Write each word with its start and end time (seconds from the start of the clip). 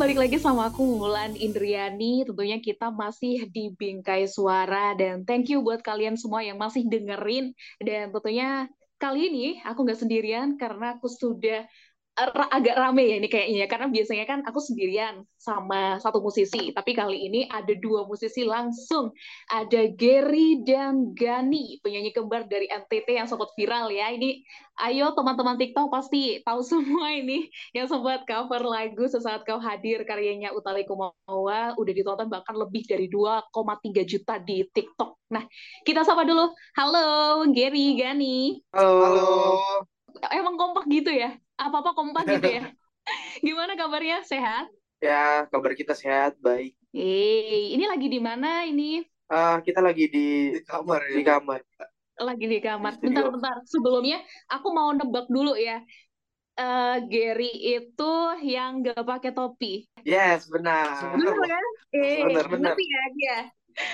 balik 0.00 0.16
lagi 0.16 0.40
sama 0.40 0.72
aku 0.72 0.80
Mulan 0.96 1.36
Indriani. 1.36 2.24
Tentunya 2.24 2.56
kita 2.56 2.88
masih 2.88 3.44
di 3.52 3.68
Bingkai 3.76 4.24
Suara 4.24 4.96
dan 4.96 5.28
thank 5.28 5.52
you 5.52 5.60
buat 5.60 5.84
kalian 5.84 6.16
semua 6.16 6.40
yang 6.40 6.56
masih 6.56 6.88
dengerin. 6.88 7.52
Dan 7.76 8.08
tentunya 8.08 8.64
kali 8.96 9.28
ini 9.28 9.46
aku 9.60 9.84
nggak 9.84 10.00
sendirian 10.00 10.56
karena 10.56 10.96
aku 10.96 11.04
sudah 11.04 11.68
agak 12.28 12.76
rame 12.76 13.08
ya 13.08 13.16
ini 13.16 13.28
kayaknya. 13.30 13.66
Karena 13.70 13.86
biasanya 13.88 14.24
kan 14.28 14.40
aku 14.44 14.60
sendirian 14.60 15.24
sama 15.40 15.96
satu 16.02 16.20
musisi. 16.20 16.74
Tapi 16.74 16.92
kali 16.92 17.30
ini 17.30 17.40
ada 17.48 17.72
dua 17.80 18.04
musisi 18.04 18.44
langsung. 18.44 19.14
Ada 19.48 19.88
Gary 19.96 20.60
dan 20.60 21.16
Gani 21.16 21.80
penyanyi 21.80 22.12
kembar 22.12 22.44
dari 22.44 22.68
NTT 22.68 23.16
yang 23.16 23.28
sempat 23.30 23.48
viral 23.56 23.88
ya. 23.88 24.12
Ini 24.12 24.44
ayo 24.84 25.16
teman-teman 25.16 25.56
TikTok 25.56 25.88
pasti 25.88 26.44
tahu 26.44 26.60
semua 26.70 27.08
ini. 27.16 27.48
Yang 27.72 27.96
sempat 27.96 28.28
cover 28.28 28.60
lagu 28.68 29.08
sesaat 29.08 29.48
kau 29.48 29.56
hadir 29.62 30.04
karyanya 30.04 30.52
Utali 30.52 30.84
Kumawa 30.84 31.72
udah 31.80 31.92
ditonton 31.94 32.28
bahkan 32.28 32.56
lebih 32.58 32.84
dari 32.84 33.08
2,3 33.08 33.54
juta 34.04 34.36
di 34.42 34.66
TikTok. 34.68 35.32
Nah 35.32 35.46
kita 35.88 36.04
sapa 36.04 36.28
dulu. 36.28 36.52
Halo 36.76 37.46
Gary 37.54 37.96
Gani. 37.96 38.60
Halo, 38.76 38.94
halo. 39.00 39.26
emang 40.34 40.58
kompak 40.58 40.90
gitu 40.90 41.14
ya 41.14 41.38
apa-apa 41.60 41.92
kompak 41.92 42.24
gitu 42.24 42.48
ya. 42.48 42.64
Gimana 43.46 43.76
kabarnya? 43.76 44.24
Sehat? 44.24 44.72
Ya, 45.00 45.48
kabar 45.48 45.72
kita 45.76 45.96
sehat, 45.96 46.36
baik. 46.40 46.76
Eh, 46.92 47.72
ini 47.72 47.84
lagi 47.88 48.08
di 48.08 48.20
mana 48.20 48.64
ini? 48.68 49.04
Uh, 49.30 49.62
kita 49.62 49.78
lagi 49.80 50.10
di, 50.10 50.58
di 50.58 50.60
kamar 50.66 51.00
ya. 51.06 51.16
Di 51.16 51.24
kamar. 51.24 51.60
Lagi 52.20 52.46
di 52.50 52.58
kamar. 52.60 52.92
Bentar-bentar. 53.00 53.64
Sebelumnya 53.64 54.20
aku 54.50 54.68
mau 54.74 54.92
nebak 54.92 55.30
dulu 55.30 55.56
ya. 55.56 55.80
Uh, 56.60 57.00
Gary 57.08 57.48
itu 57.56 58.12
yang 58.44 58.84
gak 58.84 59.00
pakai 59.00 59.32
topi. 59.32 59.88
Yes, 60.04 60.50
benar. 60.50 61.16
Benar 61.16 61.32
kan? 61.32 61.66
Eh, 61.96 62.26
benar, 62.28 62.46
benar. 62.52 62.74
ya 62.76 63.04
dia. 63.16 63.38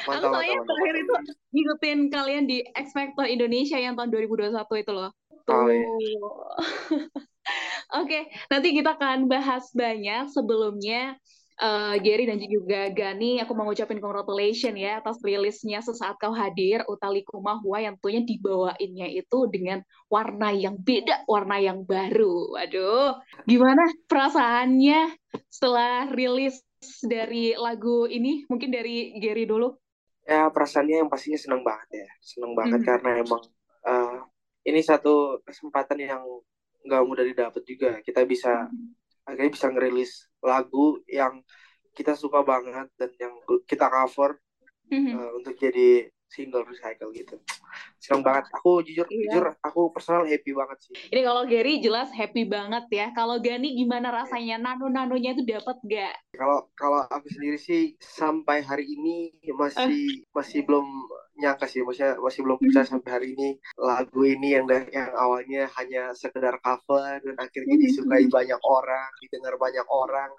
Mantap, 0.09 0.33
aku 0.33 0.35
soalnya 0.41 0.59
terakhir 0.65 0.95
itu 0.99 1.15
ngikutin 1.53 1.99
kalian 2.11 2.45
di 2.49 2.59
X 2.75 2.97
Factor 2.97 3.29
Indonesia 3.29 3.79
yang 3.79 3.95
tahun 3.95 4.11
2021 4.11 4.57
itu 4.57 4.93
loh. 4.97 5.11
Tuh. 5.47 5.55
Oh, 5.55 5.69
iya. 5.71 6.29
Oke, 8.03 8.27
nanti 8.51 8.75
kita 8.75 8.99
akan 8.99 9.31
bahas 9.31 9.71
banyak 9.71 10.27
sebelumnya 10.35 11.15
uh, 11.61 11.95
Gary 12.01 12.29
dan 12.29 12.39
juga 12.43 12.91
Gani, 12.93 13.41
aku 13.41 13.53
mau 13.57 13.69
ngucapin 13.69 14.01
congratulations 14.01 14.77
ya 14.77 15.01
atas 15.01 15.21
rilisnya 15.25 15.81
sesaat 15.81 16.21
kau 16.21 16.33
hadir 16.33 16.85
Utali 16.89 17.25
Kumahua 17.25 17.85
yang 17.85 17.95
tentunya 17.99 18.23
dibawainnya 18.25 19.09
itu 19.11 19.39
dengan 19.49 19.81
warna 20.13 20.53
yang 20.53 20.77
beda, 20.81 21.25
warna 21.29 21.61
yang 21.61 21.83
baru. 21.85 22.57
Waduh, 22.57 23.17
gimana 23.49 23.83
perasaannya 24.07 25.17
setelah 25.49 26.11
rilis 26.13 26.61
dari 27.03 27.57
lagu 27.57 28.05
ini? 28.07 28.45
Mungkin 28.51 28.71
dari 28.73 29.17
Gary 29.19 29.49
dulu. 29.49 29.73
Ya 30.27 30.51
perasaannya 30.51 31.07
yang 31.07 31.11
pastinya 31.11 31.39
senang 31.39 31.63
banget 31.63 32.03
ya, 32.03 32.09
senang 32.19 32.53
banget 32.59 32.83
mm 32.83 32.87
-hmm. 32.87 32.91
karena 32.99 33.11
emang 33.23 33.43
uh, 33.87 34.19
ini 34.67 34.83
satu 34.83 35.39
kesempatan 35.47 36.03
yang 36.03 36.27
nggak 36.87 37.03
mudah 37.03 37.25
didapat 37.27 37.63
juga. 37.67 37.91
Kita 38.01 38.23
bisa 38.23 38.71
hmm. 38.71 39.27
akhirnya 39.27 39.51
bisa 39.53 39.67
ngerilis 39.69 40.13
lagu 40.39 41.03
yang 41.11 41.43
kita 41.97 42.13
suka 42.13 42.45
banget 42.45 42.93
dan 43.01 43.11
yang 43.17 43.33
kita 43.65 43.89
cover 43.89 44.37
mm-hmm. 44.93 45.17
uh, 45.17 45.31
untuk 45.41 45.57
jadi 45.57 46.13
single 46.29 46.67
recycle 46.69 47.09
gitu. 47.15 47.39
Senang 48.03 48.21
banget. 48.21 48.51
Aku 48.53 48.83
jujur 48.83 49.07
iya. 49.09 49.31
jujur 49.31 49.45
aku 49.63 49.95
personal 49.95 50.27
happy 50.27 50.53
banget 50.53 50.79
sih. 50.83 50.95
Ini 51.09 51.23
kalau 51.23 51.43
Gary 51.49 51.81
jelas 51.81 52.11
happy 52.13 52.45
banget 52.45 52.85
ya. 52.93 53.07
Kalau 53.15 53.39
Gani 53.41 53.79
gimana 53.79 54.11
rasanya? 54.13 54.59
Nano 54.59 54.91
nanonya 54.91 55.33
itu 55.39 55.47
dapat 55.47 55.79
gak 55.87 56.15
kalau 56.37 56.69
kalau 56.77 57.01
aku 57.09 57.31
sendiri 57.33 57.57
sih 57.57 57.97
sampai 58.03 58.61
hari 58.61 58.85
ini 58.85 59.33
masih 59.55 60.27
uh. 60.29 60.37
masih 60.37 60.67
belum 60.67 60.85
nyangka 61.37 61.69
sih 61.69 61.85
maksudnya 61.85 62.17
masih 62.17 62.41
belum 62.45 62.59
bisa 62.61 62.81
hmm. 62.83 62.91
sampai 62.91 63.11
hari 63.13 63.29
ini 63.37 63.49
lagu 63.77 64.23
ini 64.25 64.57
yang 64.57 64.67
yang 64.93 65.13
awalnya 65.17 65.69
hanya 65.77 66.17
sekedar 66.17 66.57
cover 66.65 67.21
dan 67.21 67.37
akhirnya 67.37 67.77
hmm. 67.77 67.85
disukai 67.85 68.27
banyak 68.27 68.61
orang 68.65 69.11
didengar 69.21 69.55
banyak 69.61 69.87
orang 69.89 70.33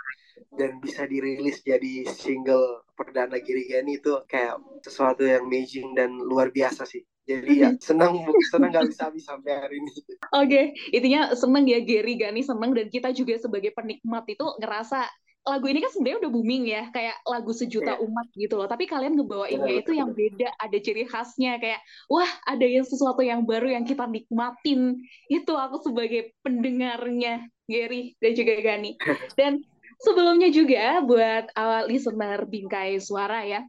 dan 0.57 0.81
bisa 0.81 1.05
dirilis 1.05 1.61
jadi 1.61 2.05
single 2.09 2.85
perdana 2.97 3.37
Giri 3.41 3.69
Gani 3.69 4.01
itu 4.01 4.17
kayak 4.25 4.57
sesuatu 4.81 5.25
yang 5.25 5.45
amazing 5.45 5.93
dan 5.93 6.17
luar 6.17 6.49
biasa 6.49 6.85
sih 6.85 7.05
jadi 7.27 7.51
ya 7.59 7.69
hmm. 7.75 7.83
senang 7.83 8.23
senang 8.47 8.71
gak 8.71 8.87
bisa 8.87 9.11
habis 9.11 9.27
sampai 9.27 9.51
hari 9.59 9.83
ini. 9.83 9.91
Oke, 9.91 10.15
okay. 10.31 10.65
intinya 10.95 11.35
senang 11.35 11.67
ya 11.67 11.83
Gary 11.83 12.15
Gani 12.15 12.39
senang 12.39 12.71
dan 12.71 12.87
kita 12.87 13.11
juga 13.11 13.35
sebagai 13.35 13.75
penikmat 13.75 14.23
itu 14.31 14.47
ngerasa 14.63 15.03
lagu 15.47 15.65
ini 15.71 15.79
kan 15.79 15.91
sebenarnya 15.95 16.19
udah 16.27 16.31
booming 16.35 16.63
ya, 16.67 16.83
kayak 16.91 17.15
lagu 17.23 17.55
sejuta 17.55 17.95
yeah. 17.95 18.03
umat 18.03 18.27
gitu 18.35 18.59
loh. 18.59 18.67
Tapi 18.67 18.83
kalian 18.83 19.15
ngebawainnya 19.15 19.73
itu 19.79 19.95
yang 19.95 20.11
beda, 20.11 20.51
ada 20.59 20.77
ciri 20.77 21.07
khasnya 21.07 21.55
kayak 21.57 21.79
wah 22.11 22.27
ada 22.43 22.67
yang 22.67 22.83
sesuatu 22.83 23.23
yang 23.23 23.47
baru 23.47 23.71
yang 23.71 23.87
kita 23.87 24.03
nikmatin. 24.03 24.99
Itu 25.31 25.55
aku 25.55 25.79
sebagai 25.79 26.35
pendengarnya 26.43 27.47
Gary 27.65 28.19
dan 28.19 28.31
juga 28.35 28.53
Gani. 28.59 28.99
Dan 29.39 29.63
sebelumnya 30.03 30.51
juga 30.51 30.99
buat 31.01 31.49
awal 31.55 31.87
listener 31.87 32.43
Bingkai 32.43 32.99
Suara 32.99 33.47
ya, 33.47 33.63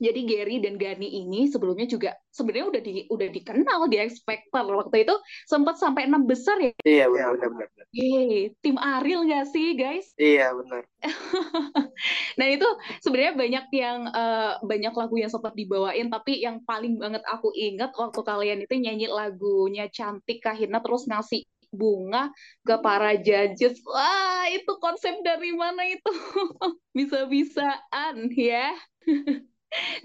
jadi 0.00 0.20
Gary 0.24 0.56
dan 0.64 0.80
Gani 0.80 1.04
ini 1.04 1.52
sebelumnya 1.52 1.84
juga 1.84 2.16
sebenarnya 2.32 2.66
udah 2.72 2.80
di 2.80 2.92
udah 3.12 3.28
dikenal 3.28 3.80
di 3.92 4.00
X 4.00 4.24
Factor 4.24 4.64
waktu 4.72 5.04
itu 5.04 5.14
sempat 5.44 5.76
sampai 5.76 6.08
enam 6.08 6.24
besar 6.24 6.56
ya. 6.56 6.72
Iya 6.82 7.12
benar 7.12 7.36
benar 7.36 7.48
benar. 7.52 7.86
Yeay, 7.92 8.56
tim 8.64 8.80
Ariel 8.80 9.28
nggak 9.28 9.46
sih 9.52 9.76
guys? 9.76 10.08
Iya 10.16 10.56
benar. 10.56 10.88
nah 12.40 12.48
itu 12.48 12.68
sebenarnya 13.04 13.34
banyak 13.36 13.66
yang 13.76 13.98
uh, 14.08 14.56
banyak 14.64 14.94
lagu 14.96 15.14
yang 15.20 15.28
sempat 15.28 15.52
dibawain 15.52 16.08
tapi 16.08 16.40
yang 16.40 16.64
paling 16.64 16.96
banget 16.96 17.20
aku 17.28 17.52
ingat 17.52 17.92
waktu 17.92 18.20
kalian 18.24 18.58
itu 18.64 18.74
nyanyi 18.80 19.12
lagunya 19.12 19.92
cantik 19.92 20.40
Kahina 20.40 20.80
terus 20.80 21.04
ngasih 21.04 21.44
bunga 21.70 22.34
ke 22.66 22.76
para 22.82 23.14
judges. 23.14 23.78
Wah, 23.86 24.50
itu 24.50 24.72
konsep 24.82 25.14
dari 25.22 25.54
mana 25.54 25.86
itu? 25.86 26.10
Bisa-bisaan 26.96 28.32
ya. 28.34 28.74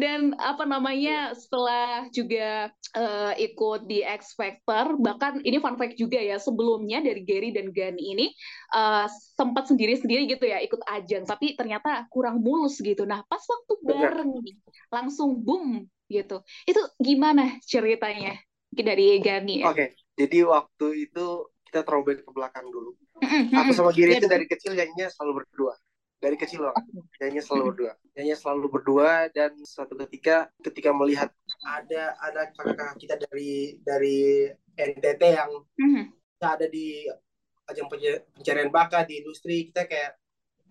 dan 0.02 0.38
apa 0.38 0.64
namanya 0.64 1.34
setelah 1.34 2.06
juga 2.14 2.70
uh, 2.94 3.34
ikut 3.34 3.90
di 3.90 4.06
X 4.06 4.38
Factor 4.38 4.98
bahkan 5.02 5.42
ini 5.42 5.58
fun 5.58 5.76
fact 5.76 5.98
juga 5.98 6.22
ya 6.22 6.38
sebelumnya 6.38 7.02
dari 7.02 7.26
Gary 7.26 7.50
dan 7.50 7.74
Gani 7.74 8.02
ini 8.02 8.28
uh, 8.78 9.10
sempat 9.10 9.70
sendiri-sendiri 9.70 10.30
gitu 10.30 10.46
ya 10.46 10.62
ikut 10.62 10.82
ajang. 10.86 11.26
Tapi 11.26 11.58
ternyata 11.58 12.06
kurang 12.14 12.46
mulus 12.46 12.78
gitu. 12.78 13.04
Nah 13.10 13.26
pas 13.26 13.42
waktu 13.42 13.74
bareng 13.82 14.32
nih 14.46 14.56
langsung 14.94 15.42
boom 15.42 15.90
gitu. 16.10 16.46
Itu 16.70 16.82
gimana 17.02 17.58
ceritanya 17.66 18.38
dari 18.70 19.18
Gani 19.18 19.66
ya? 19.66 19.74
Oke 19.74 19.76
okay. 19.76 19.90
jadi 20.14 20.46
waktu 20.46 21.10
itu 21.10 21.50
kita 21.66 21.82
throwback 21.82 22.22
ke 22.22 22.32
belakang 22.32 22.70
dulu. 22.70 22.94
Aku 23.66 23.72
sama 23.74 23.90
Gary 23.96 24.14
iya 24.14 24.22
itu 24.22 24.30
dari 24.30 24.46
kecil 24.46 24.78
nyanyinya 24.78 25.10
selalu 25.10 25.42
berdua 25.42 25.74
dari 26.26 26.38
kecil 26.42 26.66
loh. 26.66 26.74
Nyanyi 27.22 27.42
selalu 27.46 27.64
berdua. 27.70 27.94
Nyanyi 28.18 28.34
selalu 28.34 28.66
berdua 28.74 29.10
dan 29.30 29.54
suatu 29.62 29.94
ketika 29.94 30.50
ketika 30.66 30.90
melihat 30.90 31.30
ada 31.62 32.18
ada 32.18 32.50
kakak-kakak 32.50 32.98
kita 32.98 33.16
dari 33.30 33.78
dari 33.86 34.50
NTT 34.74 35.22
yang 35.22 35.52
mm-hmm. 35.54 36.06
ada 36.42 36.66
di 36.66 37.06
ajang 37.70 37.90
pencarian 37.90 38.74
bakat 38.74 39.10
di 39.10 39.22
industri 39.22 39.70
kita 39.70 39.86
kayak 39.86 40.18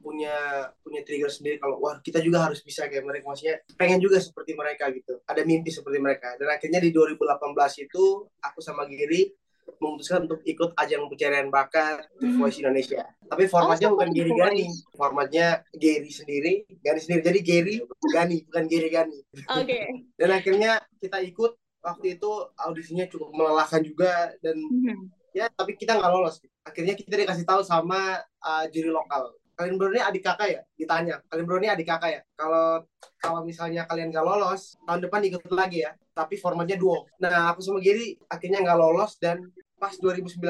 punya 0.05 0.69
punya 0.84 1.00
trigger 1.00 1.32
sendiri 1.32 1.56
kalau 1.56 1.81
wah 1.81 1.96
kita 2.05 2.20
juga 2.20 2.44
harus 2.44 2.61
bisa 2.61 2.90
kayak 2.90 3.06
mereka. 3.06 3.31
Maksudnya 3.31 3.56
pengen 3.78 4.02
juga 4.02 4.19
seperti 4.20 4.52
mereka 4.52 4.90
gitu. 4.90 5.23
Ada 5.25 5.46
mimpi 5.46 5.70
seperti 5.70 6.02
mereka. 6.02 6.37
Dan 6.37 6.50
akhirnya 6.50 6.82
di 6.82 6.90
2018 6.93 7.87
itu 7.88 8.28
aku 8.43 8.58
sama 8.61 8.84
Giri 8.84 9.32
memutuskan 9.81 10.26
untuk 10.26 10.41
ikut 10.47 10.75
ajang 10.79 11.06
pencarian 11.11 11.49
bakat 11.49 12.06
The 12.21 12.29
hmm. 12.29 12.38
Voice 12.38 12.59
Indonesia. 12.61 13.03
Tapi 13.26 13.44
formatnya 13.49 13.88
oh, 13.91 13.99
bukan 13.99 14.11
Gary 14.12 14.32
Gani, 14.35 14.67
formatnya 14.94 15.65
Gary 15.75 16.11
sendiri, 16.11 16.69
Gani 16.82 17.00
sendiri. 17.00 17.21
Jadi 17.25 17.41
Gary 17.41 17.75
Gani, 18.12 18.37
bukan 18.49 18.65
Gary 18.69 18.88
Gani. 18.93 19.19
Oke. 19.55 19.65
Okay. 19.65 19.85
dan 20.21 20.31
akhirnya 20.35 20.71
kita 21.00 21.19
ikut 21.25 21.56
waktu 21.85 22.17
itu 22.17 22.31
audisinya 22.56 23.05
cukup 23.12 23.29
melelahkan 23.37 23.85
juga 23.85 24.32
dan 24.41 24.56
hmm. 24.56 25.12
ya 25.37 25.53
tapi 25.53 25.76
kita 25.76 26.00
nggak 26.00 26.12
lolos. 26.12 26.41
Akhirnya 26.65 26.97
kita 26.97 27.21
dikasih 27.21 27.44
tahu 27.44 27.61
sama 27.61 28.25
uh, 28.41 28.65
juri 28.73 28.88
lokal. 28.88 29.37
Kalian 29.55 29.79
berdua 29.79 30.03
ini 30.03 30.03
adik 30.03 30.23
kakak 30.26 30.49
ya? 30.50 30.61
Ditanya. 30.75 31.23
Kalian 31.31 31.47
berdua 31.47 31.62
ini 31.62 31.71
adik 31.71 31.87
kakak 31.87 32.11
ya? 32.11 32.21
Kalau 32.35 32.82
kalau 33.23 33.41
misalnya 33.47 33.87
kalian 33.87 34.11
nggak 34.11 34.26
lolos, 34.26 34.75
tahun 34.82 35.00
depan 35.06 35.21
ikut 35.31 35.47
lagi 35.55 35.87
ya. 35.87 35.94
Tapi 36.11 36.35
formatnya 36.35 36.75
duo. 36.75 37.06
Nah, 37.23 37.55
aku 37.55 37.62
sama 37.62 37.79
Giri 37.79 38.19
akhirnya 38.26 38.67
nggak 38.67 38.79
lolos 38.79 39.15
dan 39.23 39.47
pas 39.84 39.92
2019 40.00 40.40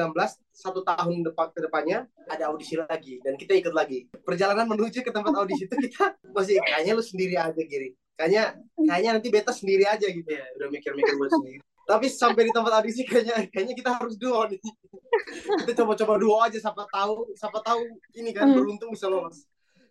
satu 0.55 0.79
tahun 0.87 1.27
depan 1.27 1.51
ke 1.51 1.67
depannya 1.67 2.07
ada 2.31 2.47
audisi 2.47 2.79
lagi. 2.79 3.19
Dan 3.19 3.35
kita 3.35 3.51
ikut 3.59 3.75
lagi. 3.75 4.07
Perjalanan 4.23 4.63
menuju 4.63 5.03
ke 5.03 5.11
tempat 5.11 5.35
audisi 5.35 5.67
itu 5.67 5.75
kita 5.75 6.15
masih 6.35 6.63
kayaknya 6.63 6.95
lu 6.95 7.03
sendiri 7.03 7.35
aja 7.35 7.59
Giri. 7.59 7.91
Kayaknya 8.15 8.55
kayaknya 8.79 9.11
nanti 9.19 9.27
beta 9.27 9.51
sendiri 9.51 9.83
aja 9.83 10.07
gitu. 10.07 10.29
Ya 10.31 10.47
udah 10.55 10.71
mikir-mikir 10.71 11.19
buat 11.19 11.35
sendiri. 11.35 11.59
Tapi 11.91 12.07
sampai 12.07 12.47
di 12.47 12.51
tempat 12.55 12.79
audisi 12.79 13.03
kayaknya 13.03 13.43
kayaknya 13.51 13.75
kita 13.75 13.91
harus 13.99 14.15
duo 14.15 14.47
nih. 14.47 14.59
Kita 15.63 15.71
coba-coba 15.83 16.13
duo 16.19 16.37
aja 16.43 16.59
siapa 16.59 16.83
tahu 16.91 17.35
siapa 17.39 17.59
tahu 17.63 17.79
ini 18.19 18.31
kan 18.31 18.51
hmm. 18.51 18.55
beruntung 18.55 18.95
bisa 18.95 19.11
lolos. 19.11 19.43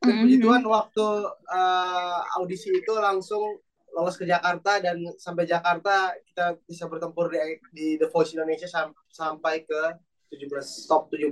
Dan 0.05 0.25
puji 0.25 0.37
Tuhan 0.37 0.64
waktu 0.69 1.06
uh, 1.49 2.20
audisi 2.40 2.69
itu 2.69 2.93
langsung 2.97 3.61
lolos 3.94 4.19
ke 4.19 4.26
Jakarta 4.26 4.82
dan 4.82 4.99
sampai 5.17 5.46
Jakarta 5.46 6.11
kita 6.26 6.58
bisa 6.67 6.91
bertempur 6.91 7.31
di, 7.31 7.38
di 7.70 7.87
The 7.96 8.11
Voice 8.11 8.35
Indonesia 8.35 8.67
sam 8.67 8.91
sampai 9.08 9.62
ke 9.62 9.82
17 10.35 10.91
top 10.91 11.14
17 11.14 11.31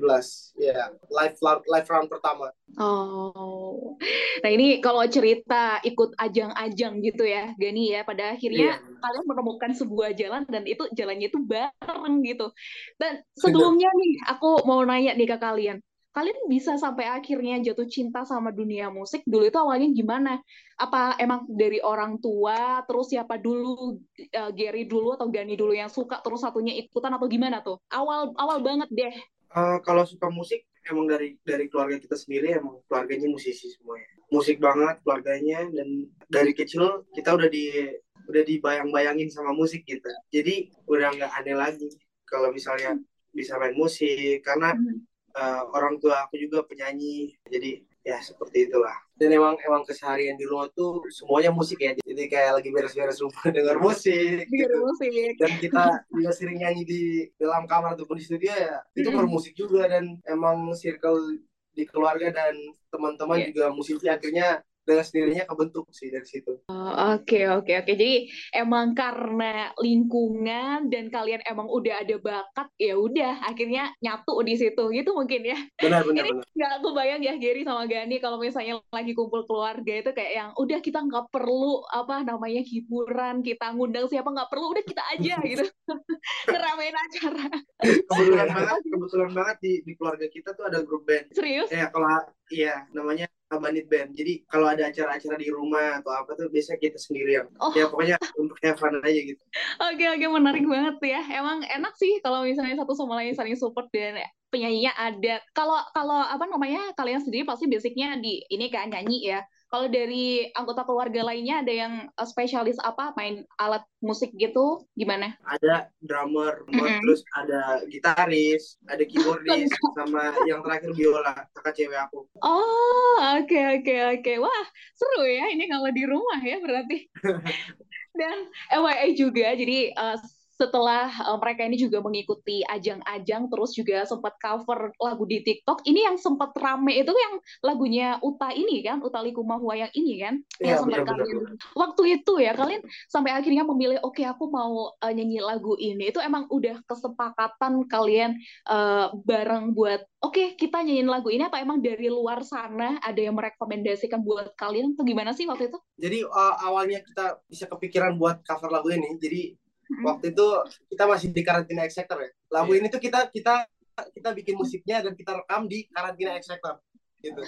ya 0.63 0.71
yeah. 0.71 0.89
live 1.11 1.35
live 1.43 1.89
round 1.91 2.07
pertama. 2.07 2.55
Oh. 2.79 3.99
Nah, 4.43 4.51
ini 4.51 4.79
kalau 4.79 5.03
cerita 5.11 5.83
ikut 5.83 6.15
ajang-ajang 6.15 7.03
gitu 7.03 7.27
ya, 7.27 7.51
Gani 7.59 7.99
ya, 7.99 8.07
pada 8.07 8.39
akhirnya 8.39 8.79
yeah. 8.79 8.99
kalian 9.03 9.27
menemukan 9.27 9.71
sebuah 9.75 10.15
jalan 10.15 10.47
dan 10.47 10.63
itu 10.65 10.87
jalannya 10.95 11.29
itu 11.29 11.39
bareng 11.43 12.23
gitu. 12.23 12.55
Dan 12.97 13.27
sebelumnya 13.35 13.91
nih 13.91 14.13
aku 14.31 14.63
mau 14.65 14.87
nanya 14.87 15.19
nih 15.19 15.27
ke 15.27 15.39
kalian 15.43 15.83
kalian 16.13 16.45
bisa 16.45 16.77
sampai 16.77 17.09
akhirnya 17.09 17.57
jatuh 17.65 17.89
cinta 17.89 18.29
sama 18.29 18.53
dunia 18.53 18.93
musik 18.93 19.25
dulu 19.25 19.49
itu 19.49 19.57
awalnya 19.57 19.89
gimana? 19.97 20.33
Apa 20.77 21.17
emang 21.17 21.49
dari 21.49 21.81
orang 21.81 22.21
tua 22.21 22.85
terus 22.85 23.09
siapa 23.09 23.41
dulu 23.41 23.97
uh, 24.37 24.51
Gary 24.53 24.85
dulu 24.85 25.17
atau 25.17 25.33
Gani 25.33 25.57
dulu 25.57 25.73
yang 25.73 25.89
suka 25.89 26.21
terus 26.21 26.45
satunya 26.45 26.77
ikutan 26.77 27.17
atau 27.17 27.25
gimana 27.25 27.65
tuh? 27.65 27.81
Awal 27.89 28.37
awal 28.37 28.61
banget 28.61 28.93
deh. 28.93 29.15
Uh, 29.53 29.81
kalau 29.81 30.05
suka 30.05 30.29
musik 30.29 30.69
emang 30.85 31.09
dari 31.09 31.41
dari 31.49 31.73
keluarga 31.73 31.97
kita 31.97 32.17
sendiri 32.21 32.61
emang 32.61 32.85
keluarganya 32.85 33.33
musisi 33.33 33.73
semuanya. 33.73 34.13
Musik 34.29 34.61
banget 34.61 35.01
keluarganya 35.01 35.65
dan 35.73 36.13
dari 36.29 36.53
kecil 36.53 37.09
kita 37.17 37.41
udah 37.41 37.49
di 37.49 37.89
udah 38.29 38.43
dibayang-bayangin 38.45 39.33
sama 39.33 39.57
musik 39.57 39.89
gitu. 39.89 40.13
Jadi 40.29 40.69
udah 40.85 41.09
nggak 41.17 41.33
aneh 41.41 41.57
lagi 41.57 41.89
kalau 42.29 42.53
misalnya 42.53 43.01
bisa 43.33 43.57
main 43.57 43.73
musik 43.73 44.45
karena 44.45 44.77
hmm 44.77 45.12
uh, 45.37 45.63
orang 45.73 45.99
tua 45.99 46.27
aku 46.27 46.39
juga 46.41 46.65
penyanyi 46.65 47.37
jadi 47.49 47.83
ya 48.03 48.19
seperti 48.19 48.67
itulah 48.67 48.99
dan 49.15 49.31
emang 49.31 49.55
emang 49.63 49.87
keseharian 49.87 50.35
di 50.35 50.43
rumah 50.43 50.67
tuh 50.75 51.07
semuanya 51.15 51.55
musik 51.55 51.79
ya 51.79 51.95
jadi 52.03 52.25
kayak 52.27 52.53
lagi 52.59 52.71
beres-beres 52.75 53.23
rumah 53.23 53.47
dengar 53.55 53.79
musik 53.79 54.43
gitu. 54.51 54.77
musik 54.83 55.39
dan 55.39 55.53
kita 55.63 55.85
juga 56.11 56.31
sering 56.35 56.59
nyanyi 56.59 56.83
di 56.83 57.03
dalam 57.39 57.63
kamar 57.71 57.95
ataupun 57.95 58.19
di 58.19 58.27
studio 58.27 58.51
ya 58.51 58.83
itu 58.99 59.07
mm. 59.07 59.17
bermusik 59.23 59.55
juga 59.55 59.87
dan 59.87 60.19
emang 60.27 60.75
circle 60.75 61.39
di 61.73 61.87
keluarga 61.87 62.35
dan 62.35 62.53
teman-teman 62.91 63.39
yeah. 63.41 63.49
juga 63.49 63.65
musisi 63.71 64.07
akhirnya 64.11 64.61
dengan 64.83 65.05
sendirinya 65.07 65.45
kebentuk 65.47 65.87
sih 65.95 66.11
dari 66.11 66.27
situ. 66.27 66.59
Oke 66.67 66.75
oh, 66.75 66.83
oke 66.83 67.23
okay, 67.23 67.45
oke. 67.47 67.63
Okay, 67.63 67.75
okay. 67.79 67.89
Jadi 67.95 68.11
emang 68.51 68.93
karena 68.99 69.71
lingkungan 69.79 70.91
dan 70.91 71.07
kalian 71.09 71.43
emang 71.47 71.71
udah 71.71 72.03
ada 72.03 72.17
bakat 72.19 72.69
ya 72.77 72.99
udah 72.99 73.47
akhirnya 73.47 73.95
nyatu 74.03 74.43
di 74.43 74.55
situ 74.59 74.83
gitu 74.91 75.11
mungkin 75.15 75.47
ya. 75.47 75.59
Benar 75.79 76.03
benar. 76.03 76.27
Ini 76.27 76.33
nggak 76.43 76.73
aku 76.83 76.89
bayang 76.95 77.23
ya 77.23 77.35
Gary 77.39 77.63
sama 77.63 77.87
Gani 77.87 78.19
kalau 78.19 78.43
misalnya 78.43 78.83
lagi 78.91 79.13
kumpul 79.15 79.47
keluarga 79.47 80.03
itu 80.03 80.11
kayak 80.11 80.33
yang 80.35 80.51
udah 80.59 80.79
kita 80.83 80.99
nggak 80.99 81.31
perlu 81.31 81.87
apa 81.89 82.27
namanya 82.27 82.63
hiburan 82.67 83.47
kita 83.47 83.71
ngundang 83.75 84.11
siapa 84.11 84.29
nggak 84.31 84.51
perlu 84.51 84.75
udah 84.75 84.85
kita 84.85 85.03
aja 85.15 85.35
gitu 85.51 85.65
ngeramein 86.51 86.97
acara. 86.97 87.47
Kebetulan 87.83 88.49
banget 88.57 88.81
kebetulan 88.87 89.31
banget 89.31 89.57
di 89.63 89.73
di 89.87 89.93
keluarga 89.95 90.27
kita 90.27 90.51
tuh 90.59 90.65
ada 90.67 90.83
grup 90.83 91.07
band. 91.07 91.31
Serius? 91.31 91.71
Ya 91.71 91.87
kalau 91.91 92.09
iya 92.51 92.85
namanya 92.91 93.31
Bandit 93.59 93.87
Band. 93.89 94.15
Jadi 94.15 94.45
kalau 94.49 94.71
ada 94.71 94.89
acara-acara 94.89 95.37
di 95.37 95.49
rumah 95.49 96.01
atau 96.01 96.13
apa 96.13 96.37
tuh 96.39 96.49
biasanya 96.53 96.79
kita 96.81 96.99
sendiri 97.01 97.41
yang 97.43 97.49
oh. 97.59 97.73
ya 97.75 97.89
pokoknya 97.89 98.17
untuk 98.39 98.57
have 98.63 98.79
fun 98.79 98.97
aja 99.01 99.21
gitu. 99.21 99.43
Oke 99.81 100.05
oke 100.09 100.27
menarik 100.29 100.65
banget 100.65 100.97
ya. 101.03 101.21
Emang 101.37 101.65
enak 101.65 101.95
sih 101.99 102.21
kalau 102.23 102.47
misalnya 102.47 102.79
satu 102.79 102.93
sama 102.95 103.21
lain 103.21 103.35
saling 103.35 103.59
support 103.59 103.89
dan 103.93 104.21
penyanyinya 104.53 104.93
ada. 104.95 105.41
Kalau 105.57 105.81
kalau 105.97 106.21
apa 106.21 106.45
namanya 106.47 106.93
kalian 106.95 107.25
sendiri 107.25 107.49
pasti 107.49 107.67
basicnya 107.67 108.21
di 108.21 108.45
ini 108.53 108.69
kan 108.69 108.93
nyanyi 108.93 109.33
ya. 109.33 109.41
Kalau 109.73 109.89
dari 109.89 110.53
anggota 110.53 110.85
keluarga 110.85 111.33
lainnya 111.33 111.65
ada 111.65 111.73
yang 111.73 111.95
uh, 112.13 112.29
spesialis 112.29 112.77
apa 112.85 113.17
main 113.17 113.49
alat 113.57 113.81
musik 114.05 114.29
gitu 114.37 114.85
gimana? 114.93 115.33
Ada 115.49 115.89
drummer, 116.05 116.69
mm 116.69 116.77
-hmm. 116.77 117.01
terus 117.01 117.25
ada 117.33 117.81
gitaris, 117.89 118.77
ada 118.85 119.01
keyboardis, 119.01 119.73
sama 119.97 120.37
yang 120.45 120.61
terakhir 120.61 120.93
biola, 120.93 121.49
kakak 121.57 121.73
cewek 121.73 121.97
aku. 122.05 122.29
Oh, 122.45 123.17
oke 123.41 123.49
okay, 123.49 123.81
oke 123.81 123.89
okay, 123.89 124.01
oke. 124.13 124.21
Okay. 124.21 124.37
Wah, 124.45 124.65
seru 124.93 125.25
ya 125.25 125.49
ini 125.49 125.65
kalau 125.73 125.89
di 125.89 126.05
rumah 126.05 126.41
ya 126.45 126.61
berarti. 126.61 127.09
Dan 128.21 128.53
FYI 128.69 129.17
juga, 129.17 129.57
jadi 129.57 129.97
uh, 129.97 130.21
setelah 130.63 131.11
uh, 131.27 131.39
mereka 131.43 131.67
ini 131.67 131.75
juga 131.75 131.99
mengikuti 131.99 132.63
ajang-ajang 132.63 133.51
terus 133.51 133.75
juga 133.75 134.07
sempat 134.07 134.39
cover 134.39 134.95
lagu 135.03 135.27
di 135.27 135.43
TikTok. 135.43 135.83
Ini 135.83 136.07
yang 136.07 136.17
sempat 136.23 136.55
rame 136.55 137.03
itu 137.03 137.11
yang 137.11 137.35
lagunya 137.67 138.23
Uta 138.23 138.55
ini 138.55 138.87
kan 138.87 139.03
Uta 139.03 139.19
Likumahua 139.19 139.75
yang 139.89 139.93
ini 139.99 140.23
kan? 140.23 140.35
Ya, 140.63 140.79
yang 140.79 140.87
sempat 140.87 141.03
kalian 141.11 141.59
waktu 141.75 142.03
itu 142.23 142.33
ya 142.39 142.55
kalian 142.55 142.83
sampai 143.11 143.35
akhirnya 143.35 143.67
memilih 143.67 143.99
oke 144.07 144.23
okay, 144.23 144.27
aku 144.31 144.47
mau 144.47 144.95
uh, 144.95 145.13
nyanyi 145.13 145.43
lagu 145.43 145.75
ini. 145.75 146.15
Itu 146.15 146.23
emang 146.23 146.47
udah 146.47 146.79
kesepakatan 146.87 147.91
kalian 147.91 148.39
uh, 148.71 149.11
bareng 149.27 149.75
buat 149.75 150.07
oke 150.23 150.39
okay, 150.39 150.47
kita 150.55 150.87
nyanyiin 150.87 151.11
lagu 151.11 151.27
ini 151.35 151.43
apa 151.51 151.59
emang 151.59 151.83
dari 151.83 152.07
luar 152.07 152.47
sana 152.47 153.03
ada 153.03 153.19
yang 153.19 153.35
merekomendasikan 153.35 154.23
buat 154.23 154.55
kalian 154.55 154.95
atau 154.95 155.03
gimana 155.03 155.35
sih 155.35 155.51
waktu 155.51 155.73
itu? 155.73 155.79
Jadi 155.99 156.23
uh, 156.23 156.55
awalnya 156.63 157.03
kita 157.03 157.43
bisa 157.51 157.67
kepikiran 157.67 158.15
buat 158.15 158.47
cover 158.47 158.71
lagu 158.71 158.93
ini. 158.95 159.19
Jadi 159.19 159.62
waktu 160.01 160.33
itu 160.33 160.47
kita 160.89 161.05
masih 161.05 161.29
di 161.31 161.43
karantina 161.45 161.85
X 161.85 162.01
Factor 162.01 162.25
ya. 162.25 162.31
Lagu 162.49 162.73
yeah. 162.73 162.81
ini 162.81 162.89
tuh 162.89 163.01
kita 163.03 163.29
kita 163.29 163.69
kita 164.17 164.29
bikin 164.33 164.57
musiknya 164.57 165.05
dan 165.05 165.13
kita 165.13 165.37
rekam 165.37 165.69
di 165.69 165.85
karantina 165.93 166.33
X 166.41 166.49
Factor 166.49 166.81
gitu. 167.21 167.43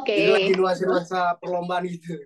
Oke. 0.00 0.16
Okay. 0.16 0.32
lagi 0.32 0.52
nuansa 0.56 0.82
nuansa 0.88 1.20
perlombaan 1.36 1.84
gitu. 1.84 2.16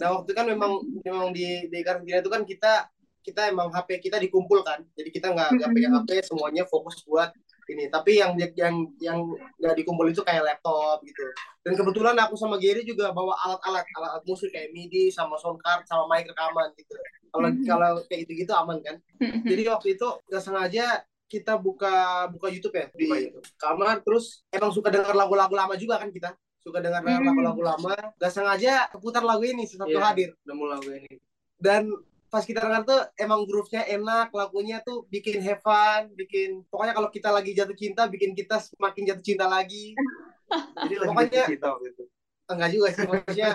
Nah 0.00 0.16
waktu 0.20 0.30
kan 0.32 0.48
memang 0.48 0.80
memang 1.04 1.30
di 1.36 1.68
di 1.68 1.78
karantina 1.84 2.24
itu 2.24 2.30
kan 2.32 2.42
kita 2.48 2.88
kita 3.20 3.52
emang 3.52 3.68
HP 3.68 4.00
kita 4.00 4.16
dikumpulkan. 4.16 4.88
Jadi 4.96 5.08
kita 5.12 5.30
nggak 5.36 5.60
nggak 5.60 5.70
pegang 5.76 5.94
HP 6.00 6.10
semuanya 6.24 6.64
fokus 6.64 7.04
buat 7.04 7.30
ini 7.70 7.86
tapi 7.86 8.18
yang 8.18 8.34
yang 8.58 8.74
yang 8.98 9.18
nggak 9.58 9.76
dikumpul 9.78 10.06
itu 10.10 10.20
kayak 10.26 10.42
laptop 10.42 11.00
gitu 11.06 11.22
dan 11.62 11.72
kebetulan 11.76 12.16
aku 12.18 12.34
sama 12.34 12.58
Gary 12.58 12.82
juga 12.82 13.14
bawa 13.14 13.36
alat-alat 13.46 13.86
alat-alat 13.96 14.24
musik 14.26 14.50
kayak 14.50 14.74
MIDI 14.74 15.12
sama 15.14 15.38
sound 15.38 15.62
card 15.62 15.86
sama 15.86 16.10
mic 16.10 16.26
rekaman 16.26 16.74
gitu 16.74 16.94
kalau 17.30 17.48
mm 17.48 17.54
-hmm. 17.62 17.66
kalau 17.66 17.92
kayak 18.10 18.20
gitu 18.26 18.32
gitu 18.44 18.52
aman 18.52 18.78
kan 18.82 18.96
mm 19.22 19.26
-hmm. 19.26 19.42
jadi 19.46 19.62
waktu 19.70 19.88
itu 19.94 20.08
nggak 20.26 20.42
sengaja 20.42 20.86
kita 21.30 21.54
buka 21.54 22.26
buka 22.34 22.50
YouTube 22.50 22.74
ya 22.74 22.86
di 22.90 23.06
YouTube. 23.06 23.46
kamar 23.54 24.02
terus 24.02 24.42
emang 24.50 24.74
suka 24.74 24.90
dengar 24.90 25.14
lagu-lagu 25.14 25.54
lama 25.54 25.78
juga 25.78 26.02
kan 26.02 26.10
kita 26.10 26.34
suka 26.58 26.82
dengar 26.82 27.00
mm 27.00 27.08
-hmm. 27.08 27.26
lagu-lagu 27.30 27.62
lama 27.62 27.94
nggak 28.18 28.32
sengaja 28.34 28.90
putar 28.98 29.22
lagu 29.22 29.46
ini 29.46 29.64
sesuatu 29.64 29.94
yeah. 29.94 30.10
hadir 30.10 30.30
nemu 30.42 30.64
lagu 30.66 30.90
ini 30.90 31.22
dan 31.60 31.86
pas 32.30 32.46
kita 32.46 32.62
dengar 32.62 32.86
tuh 32.86 33.00
emang 33.18 33.42
groove-nya 33.42 33.90
enak, 33.90 34.30
lagunya 34.30 34.78
tuh 34.86 35.02
bikin 35.10 35.42
have 35.42 35.58
fun, 35.60 36.14
bikin 36.14 36.62
pokoknya 36.70 36.94
kalau 36.94 37.10
kita 37.10 37.34
lagi 37.34 37.50
jatuh 37.52 37.74
cinta 37.74 38.06
bikin 38.06 38.38
kita 38.38 38.62
semakin 38.62 39.02
jatuh 39.10 39.24
cinta 39.26 39.50
lagi. 39.50 39.98
Jadi 40.86 40.94
pokoknya 41.02 41.44
cinta 41.50 41.74
gitu. 41.82 42.04
Enggak 42.50 42.70
juga 42.74 42.88
sih 42.90 43.06
maksudnya 43.06 43.48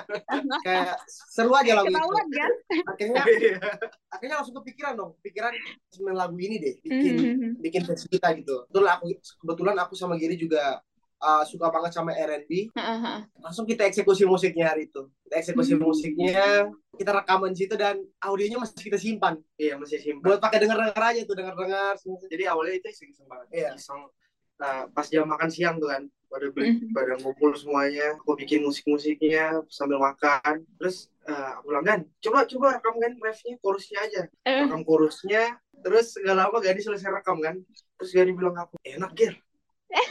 kayak 0.63 0.95
seru 1.07 1.51
aja 1.51 1.71
lagu 1.79 1.91
itu. 1.91 1.99
Kan? 2.31 2.51
Akhirnya 2.95 3.21
iya. 3.43 3.57
akhirnya 4.11 4.35
langsung 4.39 4.55
kepikiran 4.59 4.93
dong, 4.95 5.11
pikiran 5.19 5.51
semen 5.91 6.15
lagu 6.15 6.35
ini 6.39 6.55
deh, 6.59 6.75
bikin 6.79 7.13
mm 7.15 7.35
-hmm. 7.35 7.51
bikin 7.59 7.81
kita 7.83 8.27
gitu. 8.39 8.67
Betul 8.71 8.87
aku 8.87 9.07
kebetulan 9.43 9.75
aku 9.83 9.99
sama 9.99 10.15
Giri 10.15 10.39
juga 10.39 10.79
uh, 11.25 11.43
suka 11.49 11.73
banget 11.73 11.91
sama 11.97 12.13
R&B, 12.13 12.69
uh-huh. 12.77 13.25
langsung 13.41 13.65
kita 13.65 13.89
eksekusi 13.89 14.29
musiknya 14.29 14.69
hari 14.69 14.85
itu. 14.85 15.09
Kita 15.25 15.41
eksekusi 15.41 15.73
uh-huh. 15.73 15.85
musiknya, 15.89 16.69
kita 16.93 17.11
rekaman 17.17 17.51
di 17.57 17.65
situ 17.65 17.73
dan 17.73 17.97
audionya 18.21 18.61
masih 18.61 18.77
kita 18.77 19.01
simpan. 19.01 19.41
Iya 19.57 19.81
masih 19.81 19.97
simpan. 19.97 20.21
Buat 20.21 20.39
pakai 20.39 20.61
denger-denger 20.61 21.01
aja 21.01 21.21
tuh 21.25 21.35
denger-denger. 21.35 21.93
Jadi 22.29 22.43
awalnya 22.45 22.75
itu 22.77 22.87
iseng-iseng 22.93 23.25
banget. 23.25 23.47
Iya. 23.49 23.69
Iseng. 23.73 24.05
Nah, 24.55 24.87
pas 24.87 25.03
jam 25.11 25.27
makan 25.27 25.51
siang 25.51 25.75
tuh 25.83 25.91
kan, 25.91 26.07
pada 26.31 26.47
beli, 26.47 26.79
uh-huh. 26.79 26.95
pada 26.95 27.19
ngumpul 27.19 27.51
semuanya, 27.59 28.15
aku 28.15 28.39
bikin 28.39 28.63
musik-musiknya 28.63 29.59
sambil 29.67 29.99
makan. 29.99 30.63
Terus 30.79 31.11
uh, 31.27 31.59
aku 31.59 31.75
bilang 31.75 31.83
kan, 31.83 31.99
coba 32.23 32.47
coba 32.47 32.79
rekam 32.79 32.95
kan 33.03 33.13
refnya, 33.19 33.59
chorusnya 33.59 33.99
aja. 33.99 34.21
Rekam 34.47 34.87
chorusnya, 34.87 35.59
terus 35.83 36.15
gak 36.15 36.37
lama 36.39 36.57
Gadi 36.63 36.79
selesai 36.79 37.11
rekam 37.11 37.43
kan. 37.43 37.59
Terus 37.99 38.11
Gadi 38.15 38.31
bilang 38.31 38.55
aku, 38.55 38.79
enak 38.79 39.11
Ger, 39.11 39.35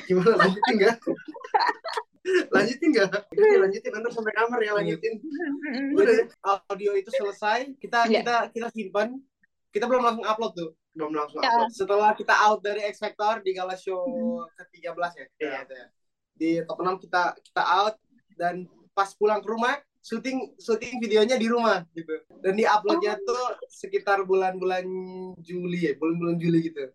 Gimana 0.08 0.34
lanjutin 0.40 0.74
nggak? 0.80 0.96
lanjutin 2.54 2.88
nggak? 2.96 3.10
Oke, 3.12 3.50
lanjutin 3.60 3.90
nanti 3.92 4.08
sampai 4.12 4.32
kamar 4.32 4.60
ya 4.64 4.72
lanjutin. 4.76 5.14
Udah 5.92 6.14
audio 6.72 6.92
itu 6.96 7.10
selesai, 7.12 7.76
kita 7.76 8.08
yeah. 8.08 8.22
kita 8.24 8.34
kita 8.52 8.68
simpan. 8.72 9.20
Kita 9.74 9.90
belum 9.90 10.06
langsung 10.06 10.22
upload 10.22 10.52
tuh, 10.54 10.70
belum 10.94 11.12
langsung 11.18 11.42
yeah. 11.42 11.50
upload. 11.50 11.70
Setelah 11.74 12.10
kita 12.14 12.34
out 12.34 12.62
dari 12.62 12.86
X 12.86 13.02
Factor 13.02 13.42
di 13.42 13.50
Gala 13.52 13.74
Show 13.74 14.06
ke-13 14.54 15.10
ya, 15.18 15.26
yeah. 15.42 15.62
ya. 15.66 15.86
Di 16.34 16.50
top 16.64 16.78
6 16.80 17.04
kita 17.04 17.22
kita 17.42 17.62
out 17.62 17.94
dan 18.38 18.70
pas 18.94 19.10
pulang 19.18 19.42
ke 19.42 19.48
rumah 19.50 19.78
syuting 20.04 20.54
syuting 20.60 21.00
videonya 21.00 21.36
di 21.36 21.48
rumah 21.50 21.82
gitu. 21.92 22.22
Dan 22.40 22.54
di 22.56 22.64
uploadnya 22.64 23.18
oh. 23.18 23.24
tuh 23.24 23.44
sekitar 23.68 24.22
bulan-bulan 24.24 24.86
Juli 25.40 25.90
ya, 25.90 25.92
bulan-bulan 25.98 26.36
Juli 26.40 26.70
gitu 26.72 26.88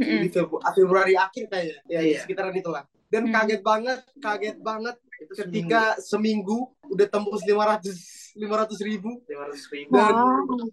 di 0.00 0.28
Februari, 0.32 0.72
Februari 0.72 1.14
akhir 1.14 1.44
kayaknya. 1.52 1.78
Ya 1.86 2.00
yeah. 2.00 2.20
sekitaran 2.24 2.56
itulah. 2.56 2.84
Dan 3.10 3.28
mm. 3.28 3.32
kaget 3.34 3.60
banget 3.60 4.00
kaget 4.22 4.56
banget 4.62 4.96
itu 5.20 5.32
ketika 5.36 6.00
seminggu, 6.00 6.72
seminggu 6.72 6.90
udah 6.96 7.06
tembus 7.10 7.42
lima 7.44 7.64
ratus 7.76 7.98
lima 8.38 8.54
ratus 8.64 8.78
ribu. 8.80 9.10
lima 9.28 9.44
ratus 9.50 9.64
ribu. 9.68 9.92
Dan 9.92 10.14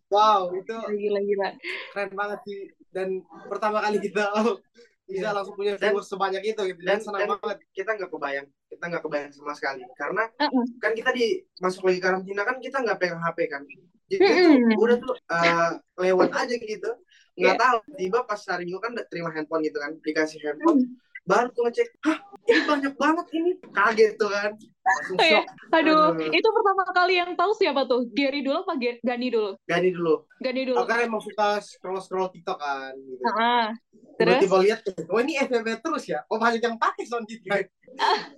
wow. 0.07 0.53
Itu 0.53 0.75
gila 0.87 1.19
gila 1.19 1.47
keren 1.91 2.11
banget 2.15 2.39
sih. 2.47 2.59
Dan 2.93 3.25
pertama 3.51 3.83
kali 3.83 3.99
kita 3.99 4.31
bisa 5.07 5.31
langsung 5.31 5.55
punya 5.55 5.75
Dan- 5.75 5.91
viewers 5.91 6.07
sebanyak 6.07 6.43
itu 6.45 6.61
gitu. 6.71 6.79
Dan, 6.85 6.99
dan 6.99 6.99
senang 7.03 7.19
dan 7.25 7.29
banget. 7.35 7.57
kita 7.75 7.89
nggak 7.95 8.11
kebayang 8.11 8.47
kita 8.67 8.83
nggak 8.87 9.03
kebayang 9.03 9.31
sama 9.33 9.53
sekali. 9.57 9.83
Karena 9.97 10.23
Uh-uh. 10.37 10.65
kan 10.79 10.91
kita 10.93 11.09
di 11.11 11.41
masuk 11.59 11.89
lagi 11.89 11.99
karantina 11.99 12.41
kan 12.45 12.57
kita 12.61 12.77
nggak 12.85 12.97
pegang 13.01 13.21
HP 13.23 13.39
kan. 13.49 13.63
Jadi 14.07 14.23
Mm-mm. 14.23 14.71
tuh 14.71 14.79
udah 14.87 14.97
tuh 15.03 15.15
uh, 15.35 15.71
lewat 15.99 16.31
aja 16.31 16.55
gitu 16.55 16.91
nggak 17.37 17.53
Iya. 17.53 17.61
tahu 17.61 17.77
tiba 17.95 18.19
pas 18.25 18.41
hari 18.43 18.65
minggu 18.65 18.81
kan 18.81 18.91
terima 19.07 19.29
handphone 19.29 19.61
gitu 19.61 19.77
kan 19.77 19.93
dikasih 20.01 20.41
handphone 20.41 20.97
baru 21.23 21.51
tuh 21.51 21.67
ngecek 21.67 21.87
hah 22.01 22.17
ini 22.47 22.61
banyak 22.63 22.93
banget 22.95 23.25
ini 23.31 23.51
kaget 23.69 24.11
tuh 24.15 24.29
kan 24.31 24.51
langsung 24.57 25.17
Oh, 25.17 25.21
iya. 25.21 25.43
shock 25.43 25.45
Aduh, 25.67 26.15
Aduh. 26.15 26.31
itu 26.31 26.47
pertama 26.47 26.83
kali 26.95 27.13
yang 27.19 27.35
tahu 27.35 27.51
siapa 27.51 27.83
tuh? 27.83 28.07
Gary 28.15 28.39
dulu 28.39 28.63
apa 28.63 28.79
Gani 28.79 29.27
dulu? 29.27 29.59
Gani 29.67 29.89
dulu 29.91 30.15
Gani 30.39 30.61
dulu. 30.63 30.77
aku 30.79 30.87
kan 30.87 30.99
emang 31.03 31.19
suka 31.19 31.59
scroll 31.59 31.99
scroll 31.99 32.31
TikTok 32.31 32.55
kan 32.55 32.95
gitu. 32.95 33.19
Ah, 33.27 33.75
terus? 34.15 34.39
tiba-tiba 34.39 34.57
lihat 34.63 34.79
oh 35.11 35.19
ini 35.19 35.35
FBB 35.37 35.83
terus 35.83 36.07
ya 36.07 36.23
oh 36.31 36.39
banyak 36.39 36.63
yang 36.63 36.79
pakai 36.79 37.03
sound 37.05 37.27
gitu 37.27 37.43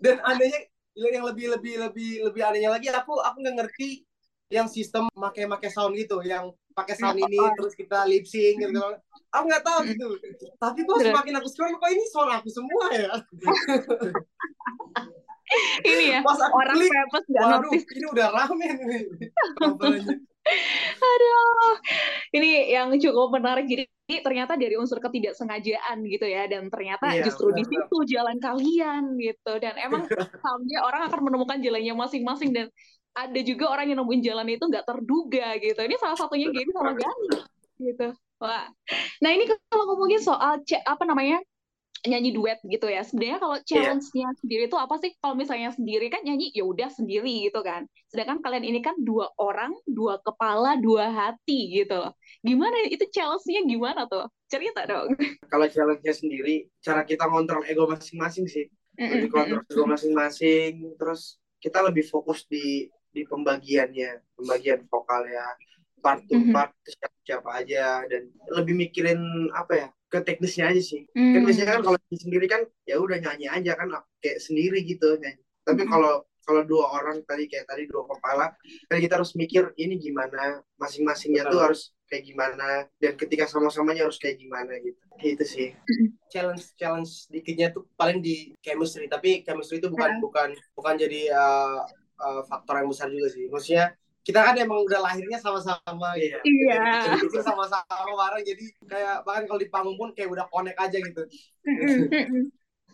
dan 0.01 0.18
anehnya 0.25 0.65
yang 0.98 1.24
lebih 1.24 1.53
lebih 1.53 1.79
lebih 1.79 2.25
lebih 2.27 2.41
anehnya 2.44 2.74
lagi 2.74 2.89
aku 2.89 3.15
aku 3.15 3.38
nggak 3.39 3.56
ngerti 3.63 4.03
yang 4.50 4.65
sistem 4.65 5.06
pakai 5.13 5.46
pakai 5.46 5.70
sound 5.70 5.94
gitu 5.94 6.25
yang 6.25 6.50
pakai 6.74 6.98
sound 6.98 7.22
ini 7.22 7.38
terus 7.58 7.74
kita 7.77 8.06
lip 8.10 8.25
sync 8.25 8.65
gitu 8.65 8.82
aku 9.29 9.44
nggak 9.46 9.63
tahu 9.63 9.79
gitu 9.86 10.08
tapi 10.58 10.82
kok 10.84 10.98
semakin 11.06 11.34
aku 11.38 11.48
scroll 11.53 11.77
kok 11.77 11.91
ini 11.94 12.06
sound 12.10 12.34
aku 12.34 12.50
semua 12.50 12.86
ya 12.91 13.13
Ini 15.82 16.03
ya, 16.13 16.20
pas 16.22 16.38
aku 16.38 16.56
orang 16.62 16.77
klik 16.77 16.94
pepes 16.94 17.25
nggak 17.25 17.41
waduh 17.41 17.62
notice. 17.74 17.86
ini 17.98 18.06
udah 18.06 18.27
rame 18.29 18.68
nih. 18.70 19.03
Aduh, 21.10 21.74
ini 22.34 22.74
yang 22.74 22.89
cukup 22.98 23.34
menarik. 23.34 23.65
Jadi 23.70 23.86
ternyata 24.22 24.58
dari 24.58 24.77
unsur 24.77 24.98
ketidaksengajaan 25.01 26.06
gitu 26.06 26.25
ya, 26.25 26.46
dan 26.50 26.70
ternyata 26.70 27.13
Iya, 27.13 27.29
justru 27.29 27.53
di 27.53 27.65
situ 27.65 27.98
jalan 28.13 28.38
kalian 28.38 29.18
gitu. 29.18 29.53
Dan 29.58 29.74
emang 29.77 30.06
someday 30.46 30.79
orang 30.82 31.10
akan 31.10 31.20
menemukan 31.25 31.58
jalannya 31.62 31.94
masing-masing 31.98 32.50
dan 32.53 32.65
ada 33.16 33.39
juga 33.42 33.66
orang 33.72 33.92
yang 33.92 34.00
nemuin 34.04 34.22
jalan 34.24 34.48
itu 34.50 34.63
nggak 34.63 34.86
terduga 34.86 35.48
gitu. 35.60 35.80
Ini 35.80 35.96
salah 36.00 36.18
satunya 36.18 36.48
Gary 36.54 36.72
sama 36.72 36.94
Gani 36.96 37.28
gitu. 37.80 38.08
Wah. 38.39 38.68
Nah 39.20 39.30
ini 39.36 39.44
kalau 39.48 39.84
ngomongin 39.94 40.22
soal 40.24 40.63
apa 40.63 41.04
namanya 41.04 41.44
nyanyi 42.08 42.32
duet 42.32 42.63
gitu 42.63 42.88
ya. 42.88 43.04
Sebenarnya 43.04 43.39
kalau 43.44 43.58
challenge-nya 43.60 44.32
sendiri 44.39 44.72
itu 44.72 44.78
apa 44.80 44.96
sih? 45.04 45.12
Kalau 45.20 45.36
misalnya 45.36 45.75
sendiri 45.75 46.08
kan 46.08 46.24
nyanyi 46.24 46.56
ya 46.56 46.63
udah 46.63 46.88
sendiri 46.88 47.51
gitu 47.51 47.60
kan. 47.60 47.84
Sedangkan 48.08 48.39
kalian 48.39 48.63
ini 48.63 48.80
kan 48.80 48.96
dua 49.04 49.28
orang, 49.36 49.75
dua 49.84 50.16
kepala, 50.24 50.80
dua 50.80 51.12
hati 51.12 51.75
gitu 51.75 52.00
loh. 52.00 52.16
Gimana 52.39 52.88
itu 52.88 53.04
challenge-nya 53.12 53.68
gimana 53.68 54.08
tuh? 54.08 54.32
Cerita 54.48 54.88
dong. 54.88 55.12
kalau 55.51 55.68
challenge-nya 55.68 56.13
sendiri 56.16 56.72
cara 56.80 57.04
kita 57.04 57.28
ngontrol 57.28 57.66
ego 57.68 57.89
masing-masing 57.89 58.46
sih 58.48 58.70
lebih 58.96 59.30
kontrol 59.34 59.66
ego 59.66 59.84
masing-masing 59.89 60.96
terus 60.96 61.42
kita 61.60 61.84
lebih 61.84 62.08
fokus 62.08 62.48
di 62.48 62.88
di 63.10 63.22
pembagiannya 63.25 64.22
pembagian 64.36 64.86
vokal 64.88 65.25
ya 65.25 65.46
part 66.00 66.24
to 66.30 66.39
Mhm. 66.39 66.54
part 66.56 66.72
siapa, 66.88 67.16
siapa 67.28 67.50
aja 67.60 68.08
dan 68.08 68.32
lebih 68.56 68.75
mikirin 68.78 69.20
apa 69.51 69.74
ya 69.75 69.88
ke 70.10 70.24
teknisnya 70.24 70.72
aja 70.72 70.82
sih 70.82 71.04
Hmm. 71.13 71.34
kan 71.36 71.42
biasanya 71.46 71.70
kan 71.75 71.82
kalau 71.84 71.98
sendiri 72.10 72.48
kan 72.48 72.62
ya 72.88 72.96
udah 72.98 73.18
nyanyi 73.20 73.46
aja 73.46 73.75
kan 73.75 73.89
kayak 74.20 74.39
sendiri 74.39 74.82
gitu 74.82 75.20
nyanyi. 75.20 75.44
tapi 75.68 75.84
Mhm. 75.86 75.92
kalau 75.92 76.13
kalau 76.42 76.66
dua 76.66 76.86
orang 76.98 77.22
tadi 77.30 77.46
kayak 77.46 77.70
tadi 77.70 77.86
dua 77.86 78.10
kepala 78.10 78.58
kan 78.89 78.98
kita 78.98 79.22
harus 79.22 79.38
mikir 79.38 79.70
ini 79.78 80.01
gimana 80.01 80.66
masing-masingnya 80.82 81.46
tuh 81.46 81.62
harus 81.62 81.94
kayak 82.10 82.25
gimana 82.25 82.89
dan 82.98 83.13
ketika 83.13 83.46
sama-samanya 83.46 84.10
harus 84.10 84.18
kayak 84.18 84.42
gimana 84.42 84.74
gitu 84.82 84.98
itu 85.22 85.46
sih 85.46 85.70
challenge 86.34 86.74
challenge 86.74 87.30
dikitnya 87.30 87.70
tuh 87.70 87.86
paling 87.94 88.18
di 88.18 88.58
chemistry 88.66 89.06
tapi 89.06 89.46
chemistry 89.46 89.78
itu 89.78 89.94
bukan 89.94 90.10
Ya. 90.10 90.18
bukan 90.18 90.50
bukan 90.74 90.96
jadi 90.98 91.22
uh, 91.30 91.86
uh, 92.20 92.42
faktor 92.46 92.84
yang 92.84 92.90
besar 92.92 93.08
juga 93.08 93.28
sih 93.32 93.48
maksudnya 93.48 93.96
kita 94.20 94.44
kan 94.44 94.54
emang 94.60 94.84
udah 94.84 95.00
lahirnya 95.02 95.40
sama-sama 95.40 96.14
gitu 96.20 96.38
Iya. 96.44 97.08
Jadi 97.08 97.18
kita 97.32 97.42
sama-sama 97.42 98.14
bareng 98.14 98.44
jadi 98.46 98.64
kayak 98.86 99.16
bahkan 99.26 99.44
kalau 99.48 99.60
di 99.60 99.70
panggung 99.72 99.98
pun 99.98 100.12
kayak 100.14 100.30
udah 100.30 100.46
connect 100.52 100.78
aja 100.78 100.98
gitu 101.00 101.24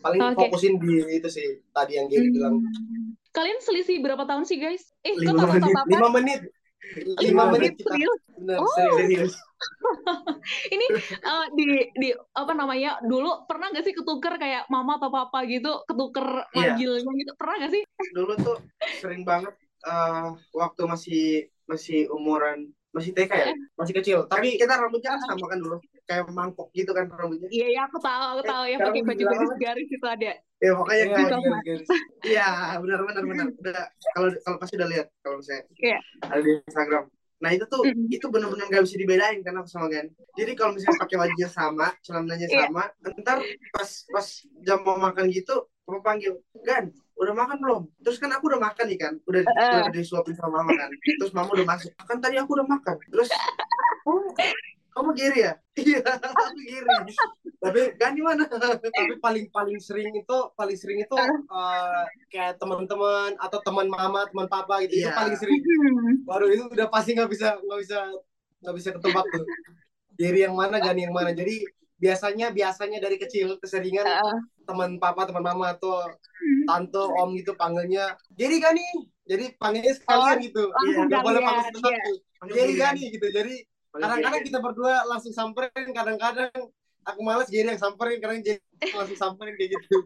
paling 0.00 0.20
Oke. 0.22 0.38
fokusin 0.48 0.76
di 0.78 1.02
itu 1.18 1.28
sih 1.28 1.60
tadi 1.72 1.98
yang 1.98 2.06
Gary 2.06 2.30
bilang 2.30 2.62
Kalian 3.32 3.60
selisih 3.60 4.00
berapa 4.00 4.24
tahun 4.24 4.48
sih 4.48 4.56
guys? 4.56 4.96
Eh, 5.04 5.12
kok 5.12 5.20
Lima 5.28 5.44
tahu 5.44 5.60
menit, 5.60 5.76
apa? 5.76 5.88
lima 5.92 6.08
menit 6.08 6.40
lima 7.20 7.44
menit 7.52 7.72
kita 7.76 7.90
serius? 7.92 8.20
Oh. 8.56 8.96
serius. 8.96 9.34
Ini 10.74 10.86
eh, 11.20 11.46
di 11.52 11.66
di 11.98 12.08
apa 12.14 12.52
namanya 12.54 13.02
dulu 13.02 13.44
pernah 13.44 13.68
gak 13.74 13.82
sih 13.82 13.92
ketuker 13.92 14.38
kayak 14.38 14.70
mama 14.72 14.96
atau 14.96 15.10
papa 15.10 15.42
gitu 15.44 15.82
ketuker 15.84 16.46
Iya. 16.54 16.76
manggilnya 16.78 17.12
gitu 17.12 17.32
pernah 17.36 17.54
gak 17.60 17.72
sih? 17.74 17.82
dulu 18.14 18.32
tuh 18.38 18.56
sering 18.96 19.22
banget 19.22 19.54
eh, 19.82 20.26
waktu 20.52 20.82
masih 20.84 21.22
masih 21.64 22.08
umuran 22.08 22.66
masih 22.90 23.12
TK 23.12 23.28
ya 23.30 23.46
masih 23.76 23.92
kecil 23.92 24.18
tapi 24.24 24.56
kita 24.56 24.72
rambutnya 24.72 25.12
kan 25.12 25.20
sama 25.26 25.46
kan 25.46 25.58
dulu 25.60 25.76
kayak 26.06 26.24
mangkok 26.30 26.72
gitu 26.72 26.90
kan 26.90 27.04
rambutnya 27.06 27.44
Iya 27.50 27.68
ya 27.70 27.80
aku 27.84 27.98
tahu 27.98 28.24
aku 28.32 28.42
tahu 28.42 28.64
ya 28.64 28.76
Sekarang 28.78 28.94
pakai 28.94 29.02
baju 29.04 29.22
apa? 29.22 29.32
garis-garis 29.34 29.88
itu 29.90 30.06
ada. 30.06 30.32
ya 30.56 30.70
pokoknya 30.72 30.96
Iya, 30.96 31.12
kayak 31.12 31.28
garis, 31.28 31.60
garis. 31.60 31.88
iya 32.24 32.48
benar 32.80 33.00
benar 33.04 33.22
benar 33.22 33.46
udah 33.60 33.80
kalau 34.10 34.28
kalau 34.40 34.56
pasti 34.56 34.74
udah 34.80 34.88
lihat 34.88 35.06
kalau 35.20 35.36
misalnya 35.36 35.64
Iya. 35.76 35.98
ada 36.24 36.40
di 36.40 36.52
Instagram 36.62 37.04
nah 37.36 37.50
itu 37.52 37.64
tuh 37.68 37.82
Mm-mm. 37.84 38.08
itu 38.08 38.26
benar-benar 38.32 38.64
gak 38.66 38.84
bisa 38.88 38.96
dibedain 38.96 39.44
kan 39.44 39.54
aku 39.54 39.68
sama 39.68 39.92
Gan 39.92 40.08
jadi 40.32 40.56
kalau 40.56 40.72
misalnya 40.72 40.96
pakai 41.04 41.16
bajunya 41.20 41.48
sama 41.52 41.86
celananya 42.00 42.48
Iya. 42.48 42.60
sama 42.64 42.82
ntar 43.20 43.38
pas 43.70 43.90
pas 44.08 44.26
jam 44.64 44.78
mau 44.80 44.96
makan 44.96 45.28
gitu 45.28 45.54
aku 45.84 46.00
panggil 46.00 46.32
Gan 46.64 46.96
udah 47.16 47.34
makan 47.34 47.56
belum? 47.58 47.82
Terus 48.00 48.16
kan 48.16 48.30
aku 48.30 48.44
udah 48.48 48.60
makan 48.62 48.84
nih 48.86 48.98
kan 49.00 49.14
udah 49.24 49.42
Heeh. 49.42 49.72
udah 49.88 49.92
disuapin 49.92 50.36
sama 50.36 50.60
mama 50.60 50.72
kan. 50.76 50.90
Terus 50.92 51.32
mama 51.32 51.48
udah 51.50 51.66
masuk 51.66 51.90
kan 51.96 52.18
tadi 52.20 52.36
aku 52.36 52.52
udah 52.54 52.66
makan. 52.66 52.96
Terus 53.08 53.28
oh 54.04 54.20
kamu 54.92 55.10
Giri 55.12 55.40
ya? 55.44 55.52
Iya 55.76 56.00
aku 56.00 56.56
Giri. 56.56 56.88
Tapi 57.56 57.80
Gan 57.96 58.12
di 58.12 58.22
mana? 58.24 58.48
Tapi 58.48 58.88
paling 59.20 59.48
paling 59.48 59.76
sering 59.76 60.12
itu 60.12 60.38
paling 60.52 60.76
sering 60.76 61.04
itu 61.04 61.16
uh, 61.48 62.04
kayak 62.28 62.56
teman-teman 62.56 63.36
atau 63.36 63.58
teman 63.60 63.88
mama 63.88 64.24
teman 64.24 64.48
papa 64.48 64.80
gitu 64.84 64.96
itu 64.96 65.08
Iya. 65.08 65.16
paling 65.16 65.36
sering. 65.36 65.60
Waduh 66.28 66.48
itu 66.48 66.64
udah 66.68 66.88
pasti 66.88 67.12
nggak 67.12 67.28
bisa 67.28 67.56
nggak 67.60 67.80
bisa 67.80 67.98
nggak 68.64 68.74
bisa 68.76 68.88
ketebak 68.96 69.24
tuh. 69.28 69.44
Gary 70.16 70.44
yang 70.44 70.56
mana 70.56 70.80
Gani 70.80 71.04
yang 71.04 71.12
mana. 71.12 71.32
Jadi 71.32 71.60
biasanya 71.96 72.52
biasanya 72.52 72.98
dari 73.00 73.16
kecil 73.16 73.56
keseringan 73.56 74.04
Heeh. 74.04 74.38
teman 74.68 75.00
papa 75.00 75.24
teman 75.24 75.40
mama 75.40 75.72
atau 75.72 76.04
tante 76.68 77.00
om 77.00 77.32
gitu 77.32 77.56
panggilnya 77.56 78.14
Gary 78.36 78.60
Gani 78.60 79.08
jadi 79.26 79.44
panggilnya 79.58 79.94
sekalian 79.98 80.38
gitu. 80.38 80.70
langsung 80.70 81.04
nggak 81.10 81.22
boleh 81.24 81.40
kalian, 81.42 81.64
panggil 81.66 81.82
satu 81.82 82.12
Gary 82.54 82.74
Gani 82.78 83.04
gitu. 83.10 83.26
Jadi 83.34 83.54
kadang-kadang 83.90 84.42
kita 84.46 84.58
berdua 84.62 84.94
langsung 85.08 85.34
samperin 85.34 85.90
kadang-kadang 85.90 86.50
aku 87.06 87.20
malas 87.26 87.50
Gary 87.50 87.74
yang 87.74 87.80
samperin 87.80 88.22
kadang 88.22 88.40
Gary 88.46 88.62
langsung 88.96 89.18
samperin 89.18 89.58
kayak 89.58 89.74
gitu. 89.74 89.96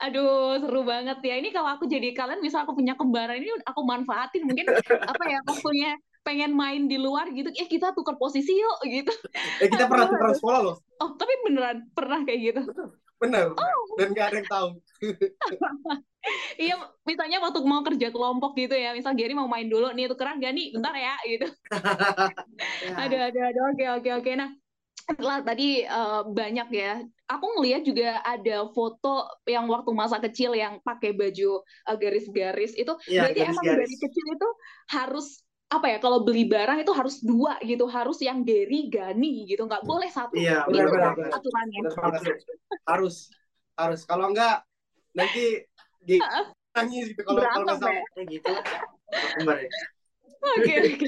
Aduh, 0.00 0.56
seru 0.64 0.80
banget 0.86 1.20
ya. 1.20 1.36
Ini 1.36 1.52
kalau 1.52 1.76
aku 1.76 1.84
jadi 1.84 2.16
kalian, 2.16 2.40
misal 2.40 2.64
aku 2.64 2.72
punya 2.72 2.96
kembaran 2.96 3.36
ini 3.36 3.52
aku 3.68 3.80
manfaatin. 3.84 4.48
Mungkin 4.48 4.64
apa 5.12 5.22
ya 5.28 5.38
waktunya 5.44 5.92
pengen 6.28 6.52
main 6.52 6.84
di 6.84 7.00
luar 7.00 7.32
gitu. 7.32 7.48
Eh 7.56 7.64
kita 7.64 7.96
tukar 7.96 8.20
posisi 8.20 8.52
yuk 8.52 8.78
gitu. 8.84 9.08
eh 9.64 9.68
kita 9.72 9.88
pernah 9.88 10.04
tukeran 10.04 10.36
sekolah 10.36 10.60
loh 10.60 10.76
Oh, 11.00 11.16
tapi 11.16 11.32
beneran 11.48 11.88
pernah 11.96 12.20
kayak 12.22 12.40
gitu. 12.52 12.60
bener 13.18 13.50
Oh. 13.50 13.82
dan 13.98 14.12
gak 14.12 14.26
ada 14.30 14.36
yang 14.38 14.46
tahu 14.46 14.68
Iya, 16.58 16.74
misalnya 17.02 17.38
waktu 17.40 17.62
mau 17.64 17.80
kerja 17.80 18.10
kelompok 18.10 18.52
gitu 18.54 18.74
ya. 18.74 18.92
Misal 18.92 19.14
Gary 19.16 19.32
mau 19.32 19.48
main 19.48 19.64
dulu 19.64 19.94
nih 19.94 20.10
tukeran 20.10 20.36
gak 20.38 20.52
nih? 20.52 20.66
Bentar 20.76 20.92
ya 20.92 21.14
gitu. 21.24 21.46
Ya. 22.84 22.92
Aduh, 23.06 23.20
aduh, 23.22 23.42
aduh. 23.48 23.62
Oke, 23.72 23.84
oke, 23.96 24.10
oke. 24.20 24.30
Nah, 24.34 24.50
setelah 25.08 25.38
tadi 25.40 25.86
eh, 25.86 26.20
banyak 26.26 26.68
ya. 26.74 26.92
Aku 27.28 27.46
ngeliat 27.56 27.84
juga 27.84 28.20
ada 28.24 28.68
foto 28.72 29.24
yang 29.46 29.68
waktu 29.68 29.90
masa 29.94 30.16
kecil 30.20 30.52
yang 30.52 30.82
pakai 30.84 31.16
baju 31.16 31.64
eh, 31.64 31.96
garis-garis 31.96 32.72
itu. 32.76 32.92
Iya, 33.08 33.24
Berarti 33.24 33.40
emang 33.40 33.64
garis-garis. 33.64 33.88
dari 33.88 33.96
kecil 34.04 34.26
itu 34.36 34.48
harus 34.92 35.26
apa 35.68 35.86
ya? 35.92 35.98
Kalau 36.00 36.24
beli 36.24 36.48
barang 36.48 36.80
itu 36.80 36.92
harus 36.96 37.20
dua 37.20 37.60
gitu, 37.60 37.84
harus 37.88 38.18
yang 38.24 38.40
Gary 38.40 38.88
Gani 38.88 39.44
gitu, 39.44 39.68
nggak 39.68 39.84
boleh 39.84 40.08
satu. 40.08 40.32
Iya, 40.32 40.64
Itu 40.64 40.72
benar, 40.72 40.88
kan 40.88 41.14
benar. 41.16 41.30
aturannya. 41.36 41.80
Bener 41.84 41.94
banget. 41.96 42.36
harus 42.88 43.16
harus 43.78 44.00
kalau 44.08 44.32
enggak 44.32 44.64
nanti 45.12 45.62
di 46.02 46.16
nangis 46.72 47.12
gitu 47.12 47.22
kalau 47.22 47.44
kalau 47.44 47.76
sama 47.76 47.92
ya. 47.92 48.04
Kayak 48.16 48.26
gitu 48.32 48.48
ya. 48.48 48.62
Oke, 50.38 50.74
oke. 50.94 51.06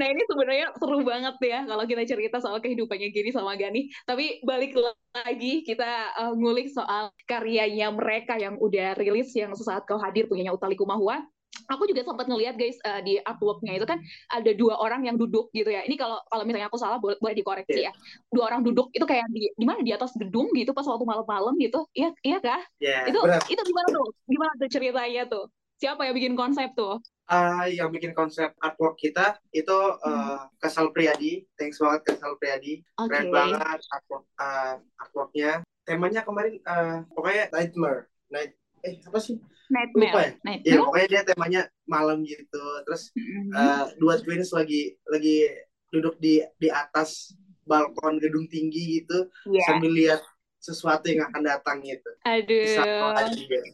nah 0.00 0.06
ini 0.08 0.22
sebenarnya 0.24 0.66
seru 0.80 1.04
banget 1.04 1.36
ya 1.44 1.60
kalau 1.68 1.84
kita 1.84 2.02
cerita 2.08 2.36
soal 2.40 2.58
kehidupannya 2.58 3.08
Gini 3.08 3.30
sama 3.32 3.56
Gani. 3.56 3.88
Tapi 4.04 4.44
balik 4.44 4.76
lagi 5.16 5.62
kita 5.64 6.12
uh, 6.18 6.32
ngulik 6.34 6.68
soal 6.72 7.14
karyanya 7.24 7.88
mereka 7.94 8.36
yang 8.36 8.58
udah 8.58 8.98
rilis 8.98 9.32
yang 9.32 9.54
sesaat 9.56 9.86
kau 9.86 10.00
hadir 10.00 10.26
punyanya 10.26 10.52
Utali 10.52 10.74
Kumahua 10.76 11.22
aku 11.68 11.84
juga 11.88 12.02
sempat 12.04 12.26
ngelihat 12.28 12.54
guys 12.56 12.76
uh, 12.84 13.00
di 13.04 13.20
artworknya 13.20 13.76
itu 13.76 13.86
kan 13.88 13.98
ada 14.32 14.50
dua 14.56 14.80
orang 14.80 15.04
yang 15.04 15.16
duduk 15.20 15.52
gitu 15.52 15.68
ya. 15.68 15.84
Ini 15.84 15.96
kalau 16.00 16.18
kalau 16.28 16.44
misalnya 16.48 16.68
aku 16.68 16.78
salah 16.80 16.98
boleh, 16.98 17.16
boleh 17.20 17.36
dikoreksi 17.36 17.88
yeah. 17.88 17.92
ya. 17.92 18.28
Dua 18.32 18.48
orang 18.48 18.64
duduk 18.64 18.88
itu 18.96 19.04
kayak 19.04 19.28
di 19.30 19.52
di 19.52 19.64
mana 19.68 19.80
di 19.84 19.92
atas 19.92 20.16
gedung 20.16 20.48
gitu 20.56 20.72
pas 20.72 20.86
waktu 20.88 21.04
malam-malam 21.04 21.54
gitu. 21.60 21.84
Iya 21.92 22.10
iya 22.24 22.38
kah? 22.40 22.62
Yeah, 22.80 23.08
itu 23.08 23.18
bener. 23.20 23.42
itu 23.48 23.62
gimana 23.62 23.88
tuh? 23.92 24.08
Gimana 24.28 24.52
tuh 24.56 24.68
ceritanya 24.72 25.22
tuh? 25.28 25.44
Siapa 25.82 26.00
yang 26.06 26.14
bikin 26.14 26.34
konsep 26.38 26.70
tuh? 26.78 27.02
Uh, 27.32 27.64
yang 27.70 27.88
bikin 27.88 28.12
konsep 28.12 28.52
artwork 28.60 28.98
kita 28.98 29.40
itu 29.54 29.72
uh, 29.72 30.46
hmm. 30.46 30.58
Kesal 30.60 30.92
Priadi. 30.92 31.42
Thanks 31.58 31.80
banget 31.80 32.14
Kesal 32.14 32.36
Priadi. 32.38 32.82
Okay. 32.98 33.08
Keren 33.08 33.28
banget 33.32 33.80
artwork 33.90 34.24
uh, 34.38 34.78
artworknya. 35.00 35.52
Temanya 35.82 36.22
kemarin 36.22 36.62
uh, 36.62 37.02
pokoknya 37.10 37.50
nightmare. 37.50 38.06
Night 38.30 38.54
eh 38.82 38.98
apa 39.06 39.18
sih? 39.22 39.38
Nightmare. 39.72 40.12
Lupa 40.12 40.20
ya? 40.20 40.32
Nightmare. 40.44 40.68
Ya, 40.68 40.76
pokoknya 40.84 41.08
dia 41.08 41.22
temanya 41.24 41.62
malam 41.88 42.18
gitu. 42.28 42.64
Terus 42.84 43.02
mm-hmm. 43.16 43.50
uh, 43.56 43.84
dua 43.96 44.14
twins 44.20 44.52
lagi 44.52 45.00
lagi 45.08 45.48
duduk 45.88 46.20
di 46.20 46.44
di 46.60 46.68
atas 46.68 47.32
balkon 47.64 48.20
gedung 48.20 48.44
tinggi 48.50 49.00
gitu 49.00 49.28
yeah. 49.48 49.64
sambil 49.64 49.92
lihat 49.94 50.20
sesuatu 50.62 51.10
yang 51.10 51.26
akan 51.32 51.42
datang 51.42 51.82
gitu. 51.82 52.10
Aduh. 52.22 53.16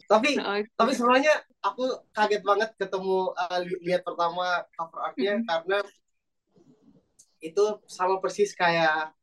Tapi 0.08 0.30
okay. 0.40 0.62
tapi 0.72 0.90
sebenarnya 0.94 1.34
aku 1.60 1.84
kaget 2.14 2.42
banget 2.46 2.70
ketemu 2.78 3.34
uh, 3.34 3.60
lihat 3.84 4.06
pertama 4.06 4.64
cover 4.72 5.00
artnya 5.04 5.36
mm 5.36 5.40
-hmm. 5.42 5.48
karena 5.50 5.78
itu 7.38 7.64
sama 7.86 8.18
persis 8.18 8.50
kayak 8.56 9.14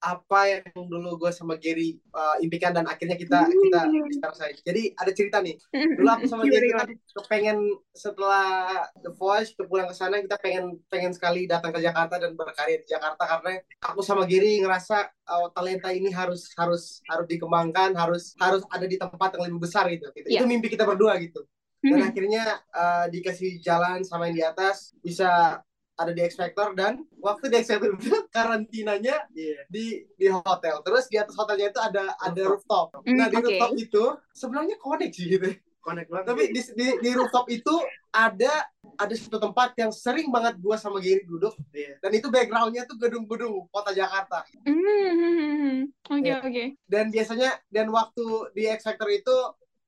apa 0.00 0.40
yang 0.48 0.88
dulu 0.88 1.20
gue 1.20 1.30
sama 1.32 1.60
Gary 1.60 2.00
uh, 2.16 2.40
impikan 2.40 2.72
dan 2.72 2.88
akhirnya 2.88 3.20
kita 3.20 3.44
kita 3.44 3.80
bisa 4.08 4.26
selesai. 4.32 4.50
Jadi 4.64 4.82
ada 4.96 5.12
cerita 5.12 5.38
nih. 5.44 5.60
Dulu 5.72 6.08
aku 6.08 6.26
sama 6.26 6.44
Gary 6.48 6.72
kan 6.72 6.88
kepengen 7.20 7.58
setelah 7.92 8.88
The 9.04 9.12
Voice 9.12 9.52
kita 9.52 9.68
pulang 9.68 9.92
ke 9.92 9.94
sana 9.94 10.24
kita 10.24 10.40
pengen 10.40 10.80
pengen 10.88 11.12
sekali 11.12 11.44
datang 11.44 11.76
ke 11.76 11.84
Jakarta 11.84 12.16
dan 12.16 12.32
berkarya 12.32 12.80
di 12.80 12.88
Jakarta 12.88 13.22
karena 13.28 13.60
aku 13.84 14.00
sama 14.00 14.24
Gary 14.24 14.64
ngerasa 14.64 15.12
uh, 15.28 15.48
talenta 15.52 15.92
ini 15.92 16.08
harus 16.08 16.48
harus 16.56 17.04
harus 17.04 17.26
dikembangkan, 17.28 17.92
harus 17.92 18.32
harus 18.40 18.64
ada 18.72 18.88
di 18.88 18.96
tempat 18.96 19.36
yang 19.36 19.52
lebih 19.52 19.68
besar 19.68 19.84
gitu. 19.92 20.08
gitu. 20.16 20.26
Yeah. 20.32 20.42
Itu 20.42 20.48
mimpi 20.48 20.72
kita 20.72 20.88
berdua 20.88 21.20
gitu. 21.20 21.44
Dan 21.80 22.04
akhirnya 22.04 22.60
uh, 22.76 23.08
dikasih 23.08 23.56
jalan 23.64 24.04
sama 24.04 24.28
yang 24.28 24.36
di 24.36 24.44
atas 24.44 24.92
bisa 25.00 25.64
ada 26.00 26.16
di 26.16 26.24
X 26.24 26.40
Factor 26.40 26.72
dan 26.72 27.04
waktu 27.20 27.52
di 27.52 27.60
X 27.60 27.68
Factor 27.68 27.92
itu 27.92 28.08
karantinanya 28.34 29.28
yeah. 29.36 29.60
di 29.68 30.08
di 30.16 30.26
hotel. 30.32 30.80
Terus 30.80 31.04
di 31.12 31.20
atas 31.20 31.36
hotelnya 31.36 31.68
itu 31.68 31.80
ada 31.80 32.16
ada 32.16 32.42
rooftop. 32.48 33.04
Mm, 33.04 33.16
nah 33.20 33.26
di 33.28 33.36
okay. 33.36 33.44
rooftop 33.44 33.72
itu 33.76 34.04
sebenarnya 34.32 34.76
connect 34.80 35.12
sih 35.12 35.28
gitu. 35.28 35.52
Connect 35.80 36.08
banget. 36.12 36.26
Tapi 36.28 36.42
di, 36.52 36.60
di, 36.76 36.86
di 37.04 37.10
rooftop 37.12 37.48
itu 37.52 37.74
ada 38.12 38.64
ada 38.96 39.14
satu 39.16 39.36
tempat 39.40 39.76
yang 39.76 39.92
sering 39.92 40.28
banget 40.32 40.56
gua 40.60 40.80
sama 40.80 41.04
Giri 41.04 41.28
duduk. 41.28 41.52
Yeah. 41.76 42.00
Dan 42.00 42.16
itu 42.16 42.32
backgroundnya 42.32 42.88
tuh 42.88 42.96
gedung-gedung 42.96 43.68
kota 43.68 43.92
Jakarta. 43.92 44.48
Mm, 44.64 45.92
oke 46.08 46.16
okay, 46.16 46.32
yeah. 46.32 46.40
oke. 46.40 46.48
Okay. 46.48 46.66
Dan 46.88 47.12
biasanya 47.12 47.60
dan 47.68 47.92
waktu 47.92 48.24
di 48.56 48.64
X 48.72 48.88
Factor 48.88 49.12
itu 49.12 49.36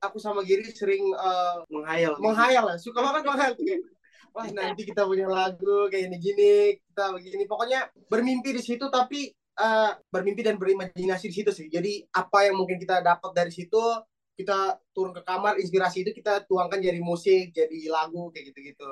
aku 0.03 0.21
sama 0.21 0.45
Giri 0.45 0.69
sering 0.69 1.09
uh, 1.17 1.65
menghayal. 1.73 2.21
Menghayal 2.21 2.65
lah, 2.69 2.77
suka 2.77 3.01
banget 3.01 3.23
menghayal 3.25 3.57
wah 4.33 4.49
nanti 4.49 4.83
kita 4.89 5.05
punya 5.05 5.29
lagu 5.29 5.89
kayak 5.93 6.13
ini 6.13 6.17
gini 6.19 6.55
kita 6.91 7.13
begini. 7.15 7.45
Pokoknya 7.47 7.89
bermimpi 8.09 8.57
di 8.57 8.63
situ 8.65 8.89
tapi 8.89 9.31
uh, 9.61 9.95
bermimpi 10.09 10.43
dan 10.43 10.57
berimajinasi 10.57 11.31
di 11.31 11.35
situ 11.37 11.51
sih. 11.53 11.69
Jadi 11.69 12.03
apa 12.13 12.49
yang 12.49 12.57
mungkin 12.57 12.81
kita 12.81 13.05
dapat 13.05 13.31
dari 13.37 13.53
situ 13.53 13.81
kita 14.33 14.81
turun 14.97 15.13
ke 15.13 15.23
kamar 15.23 15.61
inspirasi 15.61 16.03
itu 16.03 16.11
kita 16.17 16.49
tuangkan 16.49 16.81
jadi 16.81 16.99
musik 17.05 17.53
jadi 17.53 17.93
lagu 17.93 18.33
kayak 18.33 18.51
gitu 18.51 18.73
gitu 18.73 18.89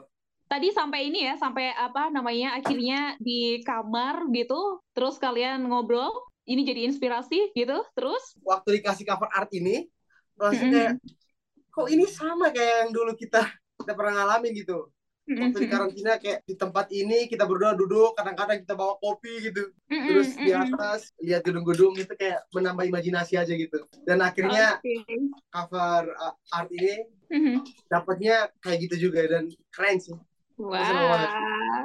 tadi 0.51 0.69
sampai 0.75 1.07
ini 1.07 1.31
ya 1.31 1.39
sampai 1.39 1.71
apa 1.71 2.11
namanya 2.11 2.59
akhirnya 2.59 3.15
di 3.23 3.63
kamar 3.63 4.27
gitu 4.35 4.83
terus 4.91 5.15
kalian 5.17 5.63
ngobrol 5.71 6.11
ini 6.51 6.67
jadi 6.67 6.91
inspirasi 6.91 7.55
gitu 7.55 7.79
terus? 7.95 8.35
Waktu 8.43 8.83
dikasih 8.83 9.07
cover 9.07 9.31
art 9.31 9.55
ini 9.55 9.87
maksudnya 10.35 10.99
kok 11.71 11.87
ini 11.87 12.03
sama 12.11 12.51
kayak 12.51 12.77
yang 12.87 12.91
dulu 12.91 13.15
kita 13.15 13.47
kita 13.79 13.93
pernah 13.95 14.13
ngalamin 14.19 14.59
gitu 14.59 14.91
waktu 15.39 15.59
di 15.63 15.69
karantina 15.71 16.13
kayak 16.19 16.43
di 16.43 16.55
tempat 16.59 16.87
ini 16.91 17.31
kita 17.31 17.47
berdua 17.47 17.79
duduk 17.79 18.19
kadang-kadang 18.19 18.67
kita 18.67 18.75
bawa 18.75 18.99
kopi 18.99 19.51
gitu. 19.51 19.71
Terus 19.87 20.35
di 20.35 20.51
atas 20.51 21.15
lihat 21.23 21.47
gedung-gedung 21.47 21.95
itu 21.99 22.13
kayak 22.19 22.47
menambah 22.51 22.87
imajinasi 22.91 23.39
aja 23.39 23.53
gitu. 23.55 23.79
Dan 24.03 24.25
akhirnya 24.25 24.83
okay. 24.83 25.03
cover 25.53 26.11
uh, 26.19 26.35
art 26.55 26.71
ini 26.75 27.07
dapatnya 27.87 28.51
kayak 28.59 28.91
gitu 28.91 29.11
juga 29.11 29.23
dan 29.31 29.47
keren 29.71 30.03
sih 30.03 30.17
Wah, 30.61 31.81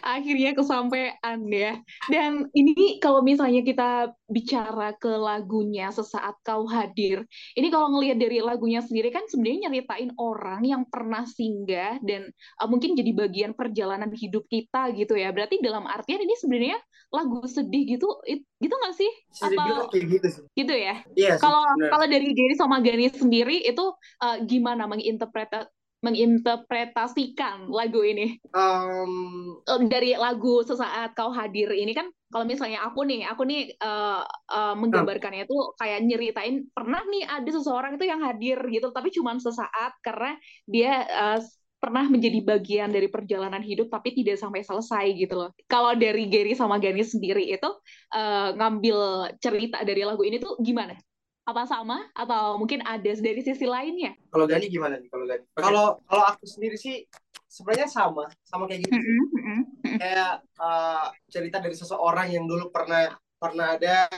akhirnya 0.00 0.56
kesampaian 0.56 1.38
ya. 1.52 1.76
Dan 2.08 2.48
ini 2.56 2.96
kalau 2.96 3.20
misalnya 3.20 3.60
kita 3.60 4.16
bicara 4.24 4.96
ke 4.96 5.12
lagunya 5.20 5.92
sesaat 5.92 6.40
kau 6.40 6.64
hadir, 6.64 7.28
ini 7.52 7.68
kalau 7.68 7.92
ngelihat 7.92 8.16
dari 8.16 8.40
lagunya 8.40 8.80
sendiri 8.80 9.12
kan 9.12 9.28
sebenarnya 9.28 9.68
nyeritain 9.68 10.16
orang 10.16 10.64
yang 10.64 10.82
pernah 10.88 11.28
singgah 11.28 12.00
dan 12.00 12.32
uh, 12.56 12.68
mungkin 12.68 12.96
jadi 12.96 13.12
bagian 13.12 13.52
perjalanan 13.52 14.08
hidup 14.16 14.48
kita 14.48 14.96
gitu 14.96 15.12
ya. 15.12 15.28
Berarti 15.36 15.60
dalam 15.60 15.84
artian 15.84 16.24
ini 16.24 16.34
sebenarnya 16.40 16.80
lagu 17.12 17.44
sedih 17.44 18.00
gitu, 18.00 18.08
it, 18.24 18.48
gitu 18.56 18.72
nggak 18.72 18.96
sih? 18.96 19.12
Atau 19.44 19.92
kayak 19.92 20.06
gitu 20.08 20.26
sih. 20.32 20.42
Gitu 20.56 20.74
ya. 20.74 21.04
Iya. 21.12 21.36
Kalau 21.36 21.60
kalau 21.92 22.06
dari 22.08 22.32
diri 22.32 22.54
sama 22.56 22.80
Gani 22.80 23.12
sendiri 23.12 23.60
itu 23.60 23.92
uh, 24.24 24.36
gimana 24.48 24.88
menginterpretasi 24.88 25.75
menginterpretasikan 26.06 27.66
lagu 27.66 28.06
ini? 28.06 28.38
Um... 28.54 29.58
Dari 29.66 30.14
lagu 30.14 30.62
sesaat 30.62 31.18
kau 31.18 31.34
hadir 31.34 31.74
ini 31.74 31.90
kan, 31.90 32.06
kalau 32.30 32.46
misalnya 32.46 32.86
aku 32.86 33.02
nih, 33.02 33.26
aku 33.26 33.42
nih 33.42 33.74
uh, 33.82 34.22
uh, 34.50 34.74
menggambarkannya 34.78 35.50
itu 35.50 35.58
kayak 35.74 36.06
nyeritain 36.06 36.70
pernah 36.70 37.02
nih 37.10 37.26
ada 37.26 37.50
seseorang 37.50 37.98
itu 37.98 38.06
yang 38.06 38.22
hadir 38.22 38.62
gitu, 38.70 38.94
tapi 38.94 39.10
cuma 39.10 39.34
sesaat 39.36 39.98
karena 40.06 40.38
dia 40.70 41.02
uh, 41.06 41.40
pernah 41.76 42.08
menjadi 42.08 42.40
bagian 42.40 42.88
dari 42.88 43.06
perjalanan 43.06 43.60
hidup 43.60 43.92
tapi 43.92 44.16
tidak 44.16 44.40
sampai 44.40 44.64
selesai 44.64 45.06
gitu 45.12 45.36
loh. 45.36 45.50
Kalau 45.68 45.92
dari 45.94 46.26
Gary 46.26 46.56
sama 46.56 46.80
Gani 46.80 47.04
sendiri 47.04 47.52
itu 47.52 47.68
uh, 48.16 48.48
ngambil 48.56 49.30
cerita 49.38 49.84
dari 49.84 50.02
lagu 50.02 50.24
ini 50.24 50.40
tuh 50.40 50.56
gimana? 50.58 50.96
Apa 51.46 51.62
sama 51.62 52.02
atau 52.10 52.58
mungkin 52.58 52.82
ada 52.82 53.06
dari 53.06 53.38
sisi 53.38 53.70
lainnya? 53.70 54.18
Kalau 54.34 54.50
Gani 54.50 54.66
gimana 54.66 54.98
nih 54.98 55.06
kalau 55.06 55.24
Gani? 55.30 55.44
Kalau 55.54 55.86
kalau 56.02 56.24
aku 56.26 56.42
sendiri 56.42 56.74
sih 56.74 57.06
sebenarnya 57.46 57.86
sama, 57.86 58.26
sama 58.42 58.66
kayak 58.66 58.82
gitu. 58.82 58.98
Mm 58.98 59.26
-hmm. 59.30 59.60
Kayak 60.02 60.42
uh, 60.58 61.06
cerita 61.30 61.62
dari 61.62 61.78
seseorang 61.78 62.34
yang 62.34 62.50
dulu 62.50 62.74
pernah 62.74 63.14
pernah 63.38 63.78
ada, 63.78 64.10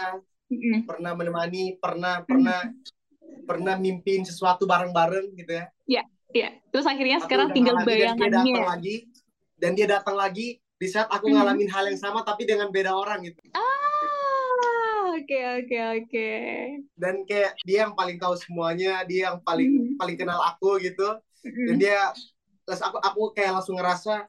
mm 0.49 0.57
-hmm. 0.57 0.79
pernah 0.89 1.13
menemani, 1.13 1.77
pernah 1.77 2.25
pernah 2.25 2.65
mm 2.65 2.73
-hmm. 2.73 3.45
pernah 3.45 3.75
mimpin 3.77 4.25
sesuatu 4.25 4.65
bareng-bareng 4.65 5.37
gitu 5.37 5.53
ya. 5.53 5.65
Iya, 5.85 6.03
iya. 6.33 6.49
Terus 6.73 6.89
akhirnya 6.89 7.21
aku 7.21 7.29
sekarang 7.29 7.49
tinggal 7.53 7.77
bayangannya. 7.85 8.25
Dan 8.25 8.41
dia 8.41 8.57
datang 8.57 8.69
lagi 8.73 8.97
dan 9.59 9.71
dia 9.77 9.87
datang 9.87 10.17
lagi 10.17 10.47
di 10.81 10.89
saat 10.89 11.13
aku 11.13 11.29
mm 11.29 11.37
-hmm. 11.37 11.45
ngalamin 11.45 11.69
hal 11.69 11.85
yang 11.93 12.01
sama 12.01 12.25
tapi 12.25 12.49
dengan 12.49 12.73
beda 12.73 12.97
orang 12.97 13.21
gitu. 13.21 13.37
Ah 13.53 13.88
oke 15.19 15.39
oke 15.63 15.79
oke. 15.99 16.31
Dan 16.95 17.27
kayak 17.27 17.59
dia 17.67 17.87
yang 17.87 17.95
paling 17.99 18.17
tahu 18.17 18.35
semuanya, 18.39 19.03
dia 19.05 19.31
yang 19.31 19.39
paling 19.43 19.95
mm. 19.95 19.97
paling 19.99 20.17
kenal 20.17 20.39
aku 20.43 20.79
gitu. 20.79 21.19
Mm. 21.43 21.67
Dan 21.73 21.77
dia 21.83 21.99
terus 22.69 22.81
aku 22.85 23.01
aku 23.01 23.23
kayak 23.33 23.59
langsung 23.59 23.81
ngerasa 23.81 24.29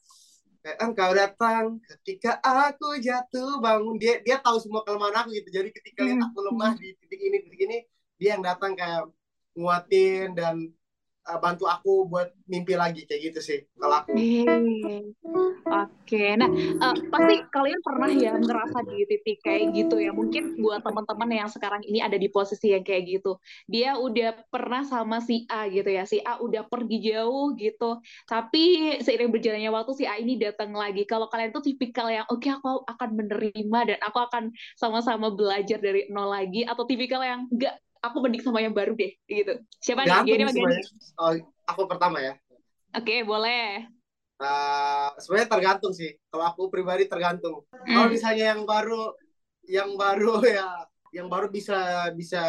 kayak 0.64 0.78
engkau 0.84 1.12
datang 1.16 1.80
ketika 1.84 2.40
aku 2.44 3.00
jatuh 3.00 3.60
bangun 3.64 3.96
dia 3.96 4.20
dia 4.24 4.40
tahu 4.40 4.60
semua 4.60 4.84
kelemahan 4.84 5.24
aku 5.24 5.36
gitu 5.36 5.50
jadi 5.56 5.70
ketika 5.72 6.04
lihat 6.04 6.20
aku 6.20 6.40
lemah 6.52 6.76
di 6.76 6.96
titik 7.00 7.20
ini 7.20 7.38
titik 7.48 7.62
ini 7.64 7.78
dia 8.20 8.36
yang 8.36 8.44
datang 8.44 8.76
kayak 8.76 9.08
nguatin 9.56 10.36
dan 10.36 10.72
uh, 11.30 11.38
bantu 11.38 11.70
aku 11.70 12.10
buat 12.10 12.34
mimpi 12.50 12.74
lagi 12.74 13.06
kayak 13.06 13.30
gitu 13.30 13.40
sih 13.40 13.60
kalau 13.78 14.02
aku. 14.02 14.18
Oke, 15.70 16.34
nah 16.34 16.50
uh, 16.82 16.96
pasti 17.14 17.46
kalian 17.54 17.80
pernah 17.86 18.10
ya 18.10 18.34
ngerasa 18.34 18.82
di 18.90 19.06
titik 19.06 19.46
kayak 19.46 19.78
gitu 19.78 20.02
ya. 20.02 20.10
Mungkin 20.10 20.58
buat 20.58 20.82
teman-teman 20.82 21.46
yang 21.46 21.50
sekarang 21.54 21.86
ini 21.86 22.02
ada 22.02 22.18
di 22.18 22.26
posisi 22.34 22.74
yang 22.74 22.82
kayak 22.82 23.06
gitu, 23.06 23.38
dia 23.70 23.94
udah 23.94 24.50
pernah 24.50 24.82
sama 24.82 25.22
si 25.22 25.46
A 25.46 25.70
gitu 25.70 25.86
ya. 25.86 26.10
Si 26.10 26.18
A 26.26 26.42
udah 26.42 26.66
pergi 26.66 27.14
jauh 27.14 27.54
gitu, 27.54 28.02
tapi 28.26 28.98
seiring 29.06 29.30
berjalannya 29.30 29.70
waktu 29.70 29.94
si 29.94 30.04
A 30.10 30.18
ini 30.18 30.42
datang 30.42 30.74
lagi. 30.74 31.06
Kalau 31.06 31.30
kalian 31.30 31.54
tuh 31.54 31.62
tipikal 31.62 32.10
yang 32.10 32.26
oke 32.26 32.42
okay, 32.42 32.58
aku 32.58 32.82
akan 32.90 33.10
menerima 33.14 33.80
dan 33.94 34.00
aku 34.02 34.18
akan 34.26 34.50
sama-sama 34.74 35.30
belajar 35.30 35.78
dari 35.78 36.10
nol 36.10 36.34
lagi, 36.34 36.66
atau 36.66 36.90
tipikal 36.90 37.22
yang 37.22 37.46
enggak 37.54 37.78
aku 38.00 38.18
mending 38.24 38.44
sama 38.44 38.64
yang 38.64 38.76
baru 38.76 38.96
deh 38.96 39.12
gitu 39.28 39.60
siapa 39.80 40.08
nih 40.08 40.24
Gini 40.24 40.44
Oh, 41.20 41.36
aku 41.68 41.82
pertama 41.88 42.24
ya 42.24 42.34
oke 42.96 43.04
okay, 43.06 43.22
boleh 43.24 43.90
Uh, 44.40 45.12
sebenarnya 45.20 45.52
tergantung 45.52 45.92
sih. 45.92 46.16
Kalau 46.32 46.48
aku 46.48 46.72
pribadi 46.72 47.12
tergantung. 47.12 47.68
Mm. 47.76 47.92
Kalau 47.92 48.08
misalnya 48.08 48.56
yang 48.56 48.64
baru, 48.64 49.12
yang 49.68 49.90
baru 50.00 50.40
ya, 50.48 50.88
yang 51.12 51.28
baru 51.28 51.52
bisa 51.52 52.08
bisa 52.16 52.48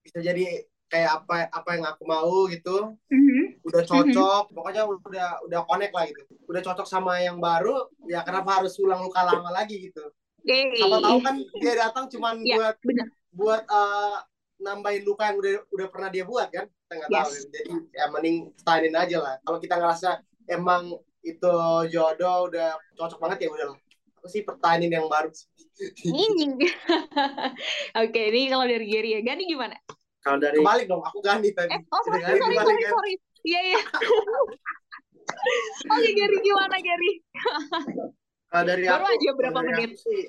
bisa 0.00 0.18
jadi 0.24 0.64
kayak 0.90 1.22
apa 1.22 1.46
apa 1.52 1.68
yang 1.76 1.84
aku 1.84 2.02
mau 2.08 2.48
gitu. 2.48 2.96
Mm-hmm. 3.12 3.44
Udah 3.68 3.82
cocok, 3.84 4.42
mm-hmm. 4.48 4.56
pokoknya 4.56 4.82
udah 4.88 5.28
udah 5.44 5.60
connect 5.68 5.92
lah 5.92 6.04
gitu. 6.08 6.22
Udah 6.48 6.60
cocok 6.64 6.88
sama 6.88 7.20
yang 7.20 7.36
baru, 7.36 7.84
ya 8.08 8.24
kenapa 8.24 8.64
harus 8.64 8.80
ulang 8.80 9.04
luka 9.04 9.20
lama 9.20 9.52
lagi 9.52 9.92
gitu? 9.92 10.02
Hey. 10.40 10.72
Siapa 10.72 11.04
tahu 11.04 11.18
kan 11.20 11.36
dia 11.60 11.74
datang 11.76 12.08
cuman 12.08 12.40
yeah, 12.48 12.56
buat 12.56 12.76
bener. 12.80 13.06
buat 13.36 13.62
uh, 13.68 14.24
nambahin 14.60 15.02
luka 15.02 15.32
yang 15.32 15.38
udah 15.40 15.54
udah 15.72 15.86
pernah 15.88 16.08
dia 16.12 16.24
buat 16.28 16.48
kan? 16.52 16.68
Kita 16.68 16.92
nggak 17.00 17.10
yes. 17.10 17.18
tahu. 17.18 17.30
Jadi 17.50 17.72
ya 17.96 18.04
mending 18.12 18.36
stainin 18.60 18.94
aja 18.94 19.18
lah. 19.18 19.34
Kalau 19.42 19.58
kita 19.58 19.74
ngerasa 19.80 20.10
emang 20.48 21.00
itu 21.20 21.54
jodoh 21.92 22.48
udah 22.48 22.80
cocok 22.96 23.18
banget 23.20 23.48
ya 23.48 23.50
udah 23.52 23.76
aku 24.20 24.28
sih 24.28 24.44
pertanyaan 24.44 25.00
yang 25.00 25.08
baru 25.08 25.28
oke 28.04 28.20
ini 28.20 28.52
kalau 28.52 28.64
dari 28.68 28.86
Gary 28.88 29.16
ya 29.16 29.20
Gani 29.24 29.48
gimana 29.48 29.76
kalau 30.20 30.36
dari 30.40 30.60
kembali 30.60 30.84
dong 30.88 31.00
aku 31.04 31.20
Gani 31.20 31.48
tadi 31.52 31.72
eh, 31.72 31.80
oh 31.88 32.00
sorry 32.04 32.20
sorry 32.24 32.40
sorry, 32.40 32.56
sorry, 32.60 32.84
sorry. 32.88 33.14
iya 33.44 33.60
iya 33.72 33.80
oke 35.92 36.10
Gary 36.12 36.36
gimana 36.40 36.76
Gary 36.80 37.12
kalau 38.50 38.64
dari 38.64 38.82
baru 38.88 39.04
aku, 39.04 39.14
aja 39.16 39.30
berapa 39.36 39.60
menit 39.60 39.92
sih 39.96 40.28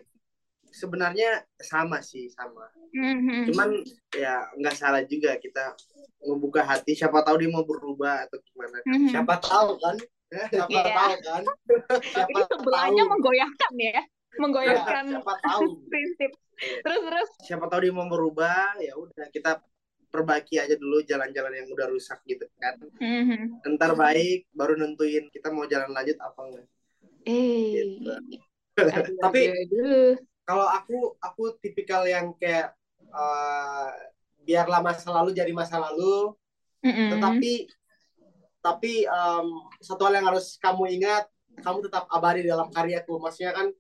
sebenarnya 0.72 1.44
sama 1.60 2.00
sih 2.00 2.32
sama 2.32 2.72
mm-hmm. 2.96 3.52
cuman 3.52 3.70
ya 4.16 4.48
nggak 4.56 4.76
salah 4.76 5.04
juga 5.04 5.36
kita 5.38 5.76
membuka 6.24 6.64
hati 6.64 6.96
siapa 6.96 7.22
tahu 7.22 7.44
dia 7.44 7.52
mau 7.52 7.68
berubah 7.68 8.26
atau 8.26 8.40
gimana 8.40 8.80
mm-hmm. 8.88 9.12
siapa 9.12 9.36
tahu 9.44 9.76
kan 9.78 9.96
siapa 10.32 10.72
yeah. 10.72 10.96
tahu 10.96 11.16
kan 11.28 11.44
siapa 12.16 12.30
ini 12.32 12.42
sebelahnya 12.48 13.04
tahu. 13.04 13.12
menggoyahkan 13.12 13.74
ya 13.76 14.02
menggoyahkan 14.40 15.04
ya, 15.04 15.12
siapa 15.20 15.34
tahu 15.44 15.62
prinsip 15.92 16.32
terus 16.82 17.02
terus 17.04 17.30
siapa 17.44 17.66
tahu 17.68 17.80
dia 17.84 17.94
mau 17.94 18.08
berubah 18.08 18.80
ya 18.80 18.96
udah 18.96 19.28
kita 19.34 19.60
perbaiki 20.12 20.60
aja 20.60 20.76
dulu 20.76 21.04
jalan-jalan 21.08 21.56
yang 21.56 21.68
udah 21.72 21.88
rusak 21.92 22.20
gitu 22.28 22.48
kan 22.60 22.80
mm-hmm. 23.00 23.76
ntar 23.76 23.96
baik 23.96 24.48
baru 24.56 24.80
nentuin 24.80 25.28
kita 25.32 25.52
mau 25.52 25.68
jalan 25.68 25.92
lanjut 25.92 26.16
apa 26.20 26.40
enggak 26.48 26.68
eh 27.28 27.64
gitu. 27.76 28.12
tapi 29.22 29.42
kalau 30.52 30.68
aku 30.68 31.16
aku 31.24 31.44
tipikal 31.64 32.04
yang 32.04 32.36
kayak 32.36 32.76
uh, 33.16 33.88
biarlah 34.44 34.84
masa 34.84 35.08
lalu 35.08 35.32
jadi 35.32 35.56
masa 35.56 35.80
lalu 35.80 36.36
mm-hmm. 36.84 37.08
tetapi 37.16 37.54
tapi 38.60 39.08
um, 39.08 39.72
satu 39.80 40.12
hal 40.12 40.20
yang 40.20 40.28
harus 40.28 40.60
kamu 40.60 40.92
ingat 41.00 41.24
kamu 41.64 41.88
tetap 41.88 42.04
abadi 42.12 42.44
dalam 42.44 42.68
karyaku 42.68 43.16
maksudnya 43.16 43.56
kan 43.56 43.72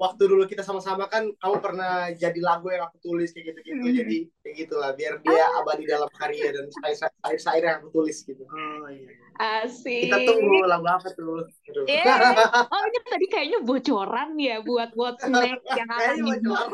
waktu 0.00 0.22
dulu 0.32 0.48
kita 0.48 0.64
sama-sama 0.64 1.04
kan 1.12 1.28
kamu 1.36 1.56
pernah 1.60 2.08
jadi 2.16 2.40
lagu 2.40 2.72
yang 2.72 2.88
aku 2.88 2.96
tulis 3.04 3.36
kayak 3.36 3.52
gitu-gitu 3.52 3.76
mm 3.76 3.84
-hmm. 3.84 3.98
jadi 4.00 4.16
kayak 4.40 4.54
gitulah 4.64 4.90
biar 4.96 5.14
dia 5.20 5.44
ah. 5.44 5.60
abadi 5.60 5.84
dalam 5.84 6.08
karya 6.16 6.48
dan 6.56 6.64
syair-syair 6.72 7.62
yang 7.68 7.76
aku 7.84 7.92
tulis 7.92 8.16
gitu 8.24 8.42
oh 8.48 8.88
iya 8.88 9.12
Asik. 9.40 10.12
Kita 10.12 10.20
tunggu 10.28 10.68
lagu 10.68 10.84
apa 10.84 11.08
tuh? 11.16 11.48
Yeah. 11.88 12.04
Oh 12.76 12.82
ini 12.84 12.98
tadi 13.08 13.26
kayaknya 13.32 13.64
bocoran 13.64 14.36
ya 14.36 14.60
buat 14.60 14.92
buat 14.92 15.16
snack 15.16 15.64
yang 15.80 15.88
akan 15.88 16.16
dibuat. 16.28 16.68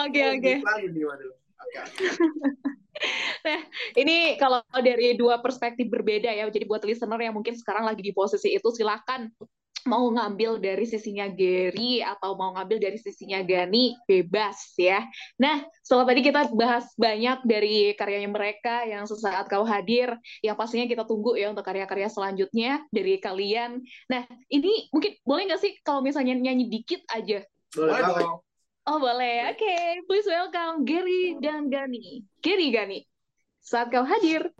Oke 0.00 0.20
oke. 0.32 0.52
Nah, 3.44 3.60
ini 4.00 4.40
kalau 4.40 4.64
dari 4.80 5.12
dua 5.12 5.44
perspektif 5.44 5.92
berbeda 5.92 6.32
ya. 6.32 6.48
Jadi 6.48 6.64
buat 6.64 6.80
listener 6.88 7.20
yang 7.20 7.36
mungkin 7.36 7.52
sekarang 7.52 7.84
lagi 7.84 8.00
di 8.00 8.16
posisi 8.16 8.56
itu 8.56 8.72
silakan 8.72 9.28
mau 9.84 10.08
ngambil 10.08 10.60
dari 10.60 10.88
sisinya 10.88 11.28
Gary 11.28 12.00
atau 12.00 12.36
mau 12.36 12.56
ngambil 12.56 12.80
dari 12.80 12.98
sisinya 13.00 13.44
Gani 13.44 13.96
bebas 14.08 14.76
ya. 14.80 15.04
Nah, 15.36 15.64
setelah 15.84 16.08
tadi 16.08 16.20
kita 16.24 16.40
bahas 16.56 16.88
banyak 16.96 17.44
dari 17.44 17.92
karyanya 17.94 18.30
mereka 18.32 18.84
yang 18.88 19.04
sesaat 19.04 19.48
kau 19.48 19.64
hadir, 19.64 20.16
yang 20.40 20.56
pastinya 20.56 20.88
kita 20.88 21.04
tunggu 21.04 21.36
ya 21.36 21.52
untuk 21.52 21.64
karya-karya 21.64 22.08
selanjutnya 22.08 22.80
dari 22.88 23.20
kalian. 23.20 23.84
Nah, 24.08 24.24
ini 24.48 24.88
mungkin 24.90 25.20
boleh 25.22 25.52
nggak 25.52 25.60
sih 25.60 25.72
kalau 25.84 26.00
misalnya 26.00 26.36
nyanyi 26.36 26.72
dikit 26.72 27.04
aja? 27.12 27.44
Boleh. 27.76 28.44
Oh 28.84 29.00
boleh, 29.00 29.48
oke. 29.48 29.56
Okay. 29.56 30.04
Please 30.04 30.28
welcome 30.28 30.84
Gary 30.84 31.40
dan 31.40 31.72
Gani. 31.72 32.20
Gary 32.44 32.68
Gani, 32.68 33.00
saat 33.64 33.88
kau 33.88 34.04
hadir. 34.04 34.52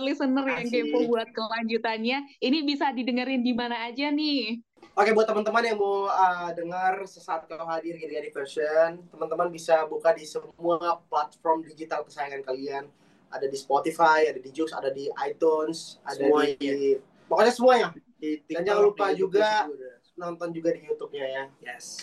listener 0.00 0.46
yang 0.48 0.66
kepo 0.68 0.98
buat 1.06 1.28
kelanjutannya, 1.30 2.18
ini 2.40 2.58
bisa 2.64 2.90
didengerin 2.90 3.44
di 3.44 3.52
mana 3.52 3.86
aja 3.86 4.08
nih? 4.08 4.64
Oke, 4.98 5.14
buat 5.14 5.30
teman-teman 5.30 5.62
yang 5.62 5.78
mau 5.78 6.10
uh, 6.10 6.50
dengar 6.58 7.06
sesaat 7.06 7.46
kalau 7.46 7.70
hadir 7.70 7.94
di 7.94 8.10
di 8.10 8.30
Version, 8.34 8.98
teman-teman 9.14 9.46
bisa 9.46 9.86
buka 9.86 10.10
di 10.10 10.26
semua 10.26 10.98
platform 11.06 11.62
digital 11.62 12.02
kesayangan 12.02 12.42
kalian. 12.42 12.84
Ada 13.30 13.46
di 13.46 13.54
Spotify, 13.60 14.26
ada 14.26 14.40
di 14.40 14.50
Joox, 14.50 14.72
ada 14.72 14.90
di 14.90 15.06
iTunes, 15.22 16.00
ada 16.02 16.18
semuanya. 16.18 16.56
di 16.58 16.96
pokoknya 17.30 17.52
semuanya. 17.52 17.88
Di 18.18 18.42
Dan 18.50 18.66
jangan 18.66 18.82
lupa 18.90 19.06
juga, 19.14 19.68
juga 19.70 19.90
nonton 20.18 20.50
juga 20.50 20.74
di 20.74 20.82
YouTube-nya 20.82 21.26
ya. 21.30 21.44
Yes. 21.62 22.02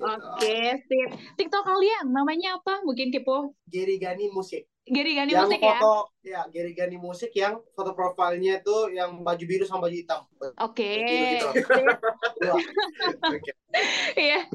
Oke, 0.00 0.56
sip. 0.84 1.10
TikTok 1.38 1.64
kalian 1.64 2.10
namanya 2.10 2.58
apa? 2.58 2.82
Mungkin 2.82 3.14
kepo. 3.14 3.54
Gary 3.70 3.96
Gani 4.02 4.30
Musik. 4.34 4.66
Gary 4.84 5.16
Gani 5.16 5.32
yang 5.32 5.48
Musik 5.48 5.64
foto, 5.64 6.12
ya? 6.20 6.44
Ya, 6.44 6.52
Gary 6.52 6.72
Gani 6.76 6.96
Musik 7.00 7.32
yang 7.32 7.56
foto 7.72 7.96
profilnya 7.96 8.60
tuh 8.60 8.92
yang 8.92 9.24
baju 9.24 9.44
biru 9.48 9.64
sama 9.64 9.88
baju 9.88 9.96
hitam. 9.96 10.20
Oke. 10.60 10.92
Gitu, 11.08 11.48
Iya. 14.14 14.46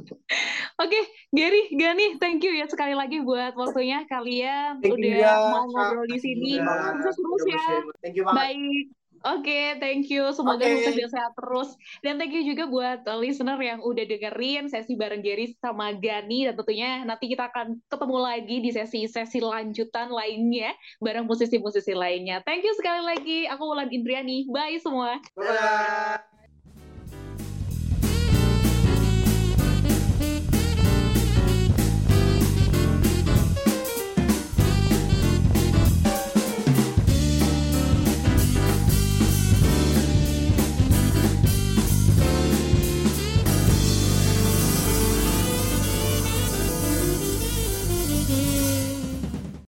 Oke, 0.80 0.99
Gary, 1.34 1.73
Gani, 1.75 2.21
thank 2.21 2.45
you 2.45 2.54
ya 2.54 2.69
sekali 2.69 2.93
lagi 2.93 3.19
buat 3.19 3.58
waktunya 3.58 4.06
kalian 4.08 4.80
Thank 4.80 4.95
udah 4.95 5.17
ya, 5.17 5.36
mau 5.49 5.65
ngobrol 5.67 6.06
di 6.08 6.19
sini. 6.21 6.62
Sukses 7.04 7.17
terus 7.17 7.43
ya. 7.49 7.67
Thank 7.99 8.15
you 8.15 8.23
banget. 8.23 8.38
Baik. 8.38 8.98
Oke, 9.19 9.43
okay, 9.43 9.65
thank 9.84 10.08
you. 10.08 10.32
Semoga 10.32 10.63
okay. 10.63 10.95
sukses 10.95 11.12
sehat 11.12 11.36
terus. 11.36 11.69
Dan 11.99 12.15
thank 12.15 12.32
you 12.32 12.43
juga 12.47 12.71
buat 12.71 13.03
listener 13.19 13.60
yang 13.60 13.84
udah 13.84 14.05
dengerin 14.08 14.71
sesi 14.71 14.95
bareng 14.95 15.19
Gary 15.19 15.51
sama 15.60 15.91
Gani. 15.91 16.47
Dan 16.47 16.55
tentunya 16.55 17.03
nanti 17.03 17.27
kita 17.27 17.51
akan 17.51 17.84
ketemu 17.91 18.17
lagi 18.17 18.55
di 18.63 18.69
sesi-sesi 18.71 19.39
lanjutan 19.43 20.08
lainnya 20.08 20.71
bareng 21.03 21.27
musisi-musisi 21.27 21.91
lainnya. 21.91 22.39
Thank 22.47 22.63
you 22.63 22.73
sekali 22.79 23.03
lagi. 23.03 23.39
Aku 23.51 23.67
Wulan 23.67 23.91
Indriani. 23.91 24.47
Bye 24.47 24.79
semua. 24.79 25.19
Bye. 25.36 26.38